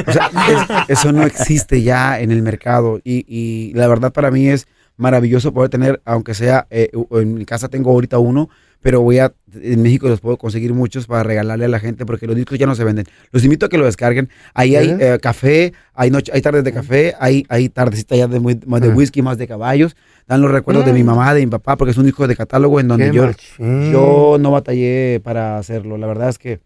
O 0.06 0.12
sea, 0.12 0.30
es- 0.88 0.98
eso 0.98 1.12
no 1.12 1.22
existe 1.24 1.82
ya 1.82 2.20
en 2.20 2.30
el 2.30 2.42
mercado 2.42 3.00
y, 3.04 3.24
y 3.28 3.72
la 3.74 3.88
verdad 3.88 4.12
para 4.12 4.30
mí 4.30 4.48
es 4.48 4.66
maravilloso 4.96 5.52
poder 5.52 5.70
tener, 5.70 6.00
aunque 6.04 6.34
sea, 6.34 6.66
eh, 6.70 6.90
en 7.10 7.34
mi 7.34 7.44
casa 7.44 7.68
tengo 7.68 7.90
ahorita 7.90 8.18
uno, 8.18 8.48
pero 8.84 9.00
voy 9.00 9.18
a, 9.18 9.32
en 9.62 9.80
México 9.80 10.08
los 10.08 10.20
puedo 10.20 10.36
conseguir 10.36 10.74
muchos 10.74 11.06
para 11.06 11.22
regalarle 11.22 11.64
a 11.64 11.68
la 11.68 11.80
gente 11.80 12.04
porque 12.04 12.26
los 12.26 12.36
discos 12.36 12.58
ya 12.58 12.66
no 12.66 12.74
se 12.74 12.84
venden. 12.84 13.06
Los 13.32 13.42
invito 13.42 13.64
a 13.64 13.68
que 13.70 13.78
lo 13.78 13.86
descarguen. 13.86 14.28
Ahí 14.52 14.76
hay 14.76 14.94
¿Eh? 15.00 15.18
café, 15.22 15.72
hay, 15.94 16.10
noche, 16.10 16.30
hay 16.34 16.42
tardes 16.42 16.64
de 16.64 16.72
café, 16.74 17.14
hay, 17.18 17.46
hay 17.48 17.70
tardecita 17.70 18.14
ya 18.14 18.26
de, 18.26 18.40
muy- 18.40 18.60
más 18.66 18.82
de 18.82 18.88
Ah. 18.90 18.94
whisky, 18.94 19.22
más 19.22 19.38
de 19.38 19.48
caballos. 19.48 19.96
Dan 20.28 20.42
los 20.42 20.50
recuerdos 20.50 20.84
de 20.84 20.92
mi 20.92 21.02
Mm. 21.02 21.06
mamá, 21.06 21.32
de 21.32 21.40
mi 21.40 21.46
papá, 21.50 21.78
porque 21.78 21.92
es 21.92 21.96
un 21.96 22.04
disco 22.04 22.26
de 22.28 22.36
catálogo 22.36 22.78
en 22.78 22.88
donde 22.88 23.10
yo, 23.10 23.30
yo 23.58 24.36
no 24.38 24.50
batallé 24.50 25.18
para 25.24 25.56
hacerlo. 25.56 25.96
La 25.96 26.06
verdad 26.06 26.28
es 26.28 26.36
que 26.38 26.60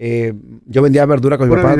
eh, 0.00 0.32
yo 0.66 0.82
vendía 0.82 1.06
verdura 1.06 1.38
con 1.38 1.48
mi 1.48 1.54
papá. 1.54 1.76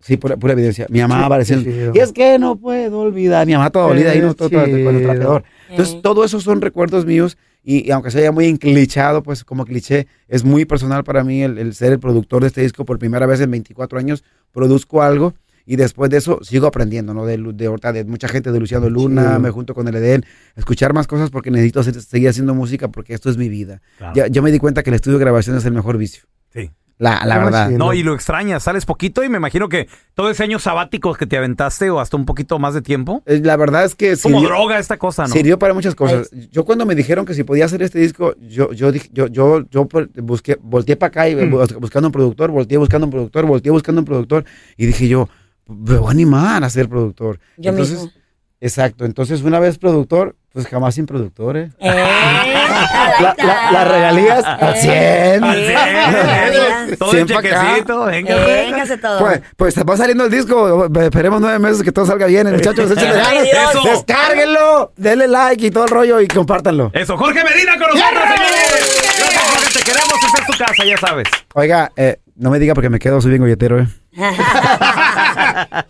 Sí, 0.00 0.16
pura, 0.16 0.36
pura 0.36 0.52
evidencia. 0.52 0.86
Mi 0.90 1.00
mamá 1.00 1.18
Sí, 1.18 1.24
apareciendo. 1.24 1.70
Y 1.94 1.98
es 1.98 2.12
que 2.12 2.38
no 2.38 2.56
puedo 2.56 3.00
olvidar. 3.00 3.46
Mi 3.46 3.54
mamá 3.54 3.70
toda 3.70 3.88
dolida 3.88 4.12
ahí, 4.12 4.20
no 4.20 4.34
todo, 4.34 4.48
todo- 4.50 4.60
con 4.62 4.70
el 4.96 5.02
trapeador. 5.02 5.44
Entonces, 5.70 6.00
todo 6.02 6.24
eso 6.24 6.40
son 6.40 6.60
recuerdos 6.60 7.04
míos. 7.04 7.36
Y, 7.64 7.86
y 7.86 7.90
aunque 7.90 8.10
sea 8.10 8.30
muy 8.32 8.46
enclichado, 8.46 9.22
pues 9.22 9.44
como 9.44 9.64
cliché, 9.66 10.06
es 10.28 10.44
muy 10.44 10.64
personal 10.64 11.04
para 11.04 11.24
mí 11.24 11.42
el, 11.42 11.58
el 11.58 11.74
ser 11.74 11.92
el 11.92 11.98
productor 11.98 12.42
de 12.42 12.46
este 12.48 12.62
disco. 12.62 12.84
Por 12.84 12.98
primera 12.98 13.26
vez 13.26 13.40
en 13.40 13.50
24 13.50 13.98
años 13.98 14.24
produzco 14.52 15.02
algo. 15.02 15.34
Y 15.66 15.76
después 15.76 16.08
de 16.10 16.16
eso 16.16 16.38
sigo 16.42 16.66
aprendiendo, 16.66 17.12
¿no? 17.12 17.26
De, 17.26 17.36
de, 17.36 17.66
ahorita 17.66 17.92
de 17.92 18.04
mucha 18.04 18.26
gente, 18.26 18.50
de 18.52 18.58
Luciano 18.58 18.88
Luna, 18.88 19.22
Chido. 19.26 19.40
me 19.40 19.50
junto 19.50 19.74
con 19.74 19.86
el 19.86 19.96
Edén, 19.96 20.24
escuchar 20.56 20.94
más 20.94 21.06
cosas 21.06 21.28
porque 21.28 21.50
necesito 21.50 21.80
hacer- 21.80 22.00
seguir 22.00 22.30
haciendo 22.30 22.54
música 22.54 22.88
porque 22.88 23.12
esto 23.12 23.28
es 23.28 23.36
mi 23.36 23.50
vida. 23.50 23.82
Claro. 23.98 24.14
Ya, 24.14 24.28
yo 24.28 24.40
me 24.42 24.50
di 24.50 24.58
cuenta 24.58 24.82
que 24.82 24.88
el 24.88 24.94
estudio 24.94 25.18
de 25.18 25.24
grabación 25.24 25.58
es 25.58 25.64
el 25.66 25.72
mejor 25.74 25.98
vicio. 25.98 26.22
Sí. 26.54 26.70
La, 26.98 27.24
la 27.24 27.38
verdad. 27.38 27.70
No, 27.70 27.94
y 27.94 28.02
lo 28.02 28.12
extrañas, 28.12 28.64
sales 28.64 28.84
poquito 28.84 29.22
y 29.22 29.28
me 29.28 29.36
imagino 29.36 29.68
que 29.68 29.88
todo 30.14 30.30
ese 30.30 30.42
año 30.42 30.58
sabático 30.58 31.14
que 31.14 31.26
te 31.26 31.36
aventaste 31.38 31.90
o 31.90 32.00
hasta 32.00 32.16
un 32.16 32.24
poquito 32.26 32.58
más 32.58 32.74
de 32.74 32.82
tiempo. 32.82 33.22
Eh, 33.26 33.40
La 33.42 33.56
verdad 33.56 33.84
es 33.84 33.94
que... 33.94 34.16
Como 34.16 34.40
sirvió- 34.40 34.48
droga 34.48 34.78
esta 34.80 34.96
cosa, 34.96 35.22
¿no? 35.22 35.28
Sirvió 35.28 35.58
para 35.60 35.74
muchas 35.74 35.94
cosas. 35.94 36.28
Yo 36.50 36.64
cuando 36.64 36.84
me 36.86 36.96
dijeron 36.96 37.24
que 37.24 37.34
si 37.34 37.44
podía 37.44 37.66
hacer 37.66 37.82
este 37.82 38.00
disco, 38.00 38.34
yo, 38.40 38.72
yo 38.72 38.90
dije, 38.90 39.08
yo, 39.12 39.28
yo, 39.28 39.62
yo 39.70 39.86
por- 39.86 40.08
busqué, 40.20 40.58
volteé 40.60 40.96
para 40.96 41.08
acá 41.08 41.28
y 41.28 41.36
Mm. 41.36 41.50
bus- 41.50 41.74
buscando 41.74 42.08
un 42.08 42.12
productor, 42.12 42.50
volteé 42.50 42.78
buscando 42.78 43.06
un 43.06 43.12
productor, 43.12 43.46
volteé 43.46 43.70
buscando 43.70 44.00
un 44.00 44.04
productor 44.04 44.44
y 44.76 44.86
dije 44.86 45.06
yo, 45.06 45.28
me 45.68 45.98
voy 45.98 46.08
a 46.08 46.10
animar 46.10 46.64
a 46.64 46.70
ser 46.70 46.88
productor. 46.88 47.38
Yo 47.58 47.70
entonces, 47.70 47.94
mismo. 48.02 48.12
Exacto. 48.60 49.04
Entonces, 49.04 49.42
una 49.42 49.58
vez 49.60 49.78
productor, 49.78 50.36
pues 50.52 50.66
jamás 50.66 50.94
sin 50.94 51.06
productor, 51.06 51.56
¿eh? 51.56 51.70
Eh, 51.78 51.90
La- 53.20 53.34
la- 53.36 53.72
las 53.72 53.88
regalías 53.88 54.44
al 54.44 54.76
100. 54.76 55.44
Al 55.44 55.56
cien. 55.66 56.96
Todo 56.98 57.10
el 57.12 57.16
Cien 57.16 57.28
pa' 57.28 57.40
acá. 57.40 57.60
chequecito, 57.66 58.04
venga. 58.06 58.36
Véngase 58.46 58.96
todo. 58.98 59.18
Pues, 59.18 59.40
pues 59.56 59.74
va 59.78 59.96
saliendo 59.96 60.24
el 60.24 60.30
disco. 60.30 60.88
Esperemos 61.00 61.40
nueve 61.40 61.58
meses 61.58 61.82
que 61.82 61.90
todo 61.92 62.06
salga 62.06 62.26
bien, 62.26 62.46
eh, 62.46 62.52
muchachos. 62.52 62.90
Échenle 62.90 63.16
ganas. 63.16 63.44
Descárguenlo, 63.84 64.92
denle 64.96 65.26
like 65.28 65.66
y 65.66 65.70
todo 65.70 65.84
el 65.84 65.90
rollo 65.90 66.20
y 66.20 66.28
compártanlo. 66.28 66.90
Eso, 66.94 67.16
Jorge 67.18 67.42
Medina 67.44 67.72
con 67.72 67.88
nosotros, 67.88 68.22
señores. 68.22 69.14
Gracias, 69.18 69.42
Jorge, 69.42 69.78
te 69.78 69.84
queremos. 69.84 70.12
Esta 70.24 70.40
es 70.40 70.46
tu 70.46 70.64
casa, 70.64 70.84
ya 70.84 70.96
sabes. 70.98 71.28
Oiga, 71.54 71.92
eh, 71.96 72.20
no 72.36 72.50
me 72.50 72.58
diga 72.58 72.74
porque 72.74 72.88
me 72.90 72.98
quedo, 72.98 73.20
soy 73.20 73.30
bien 73.30 73.42
golletero, 73.42 73.80
¿eh? 73.80 73.86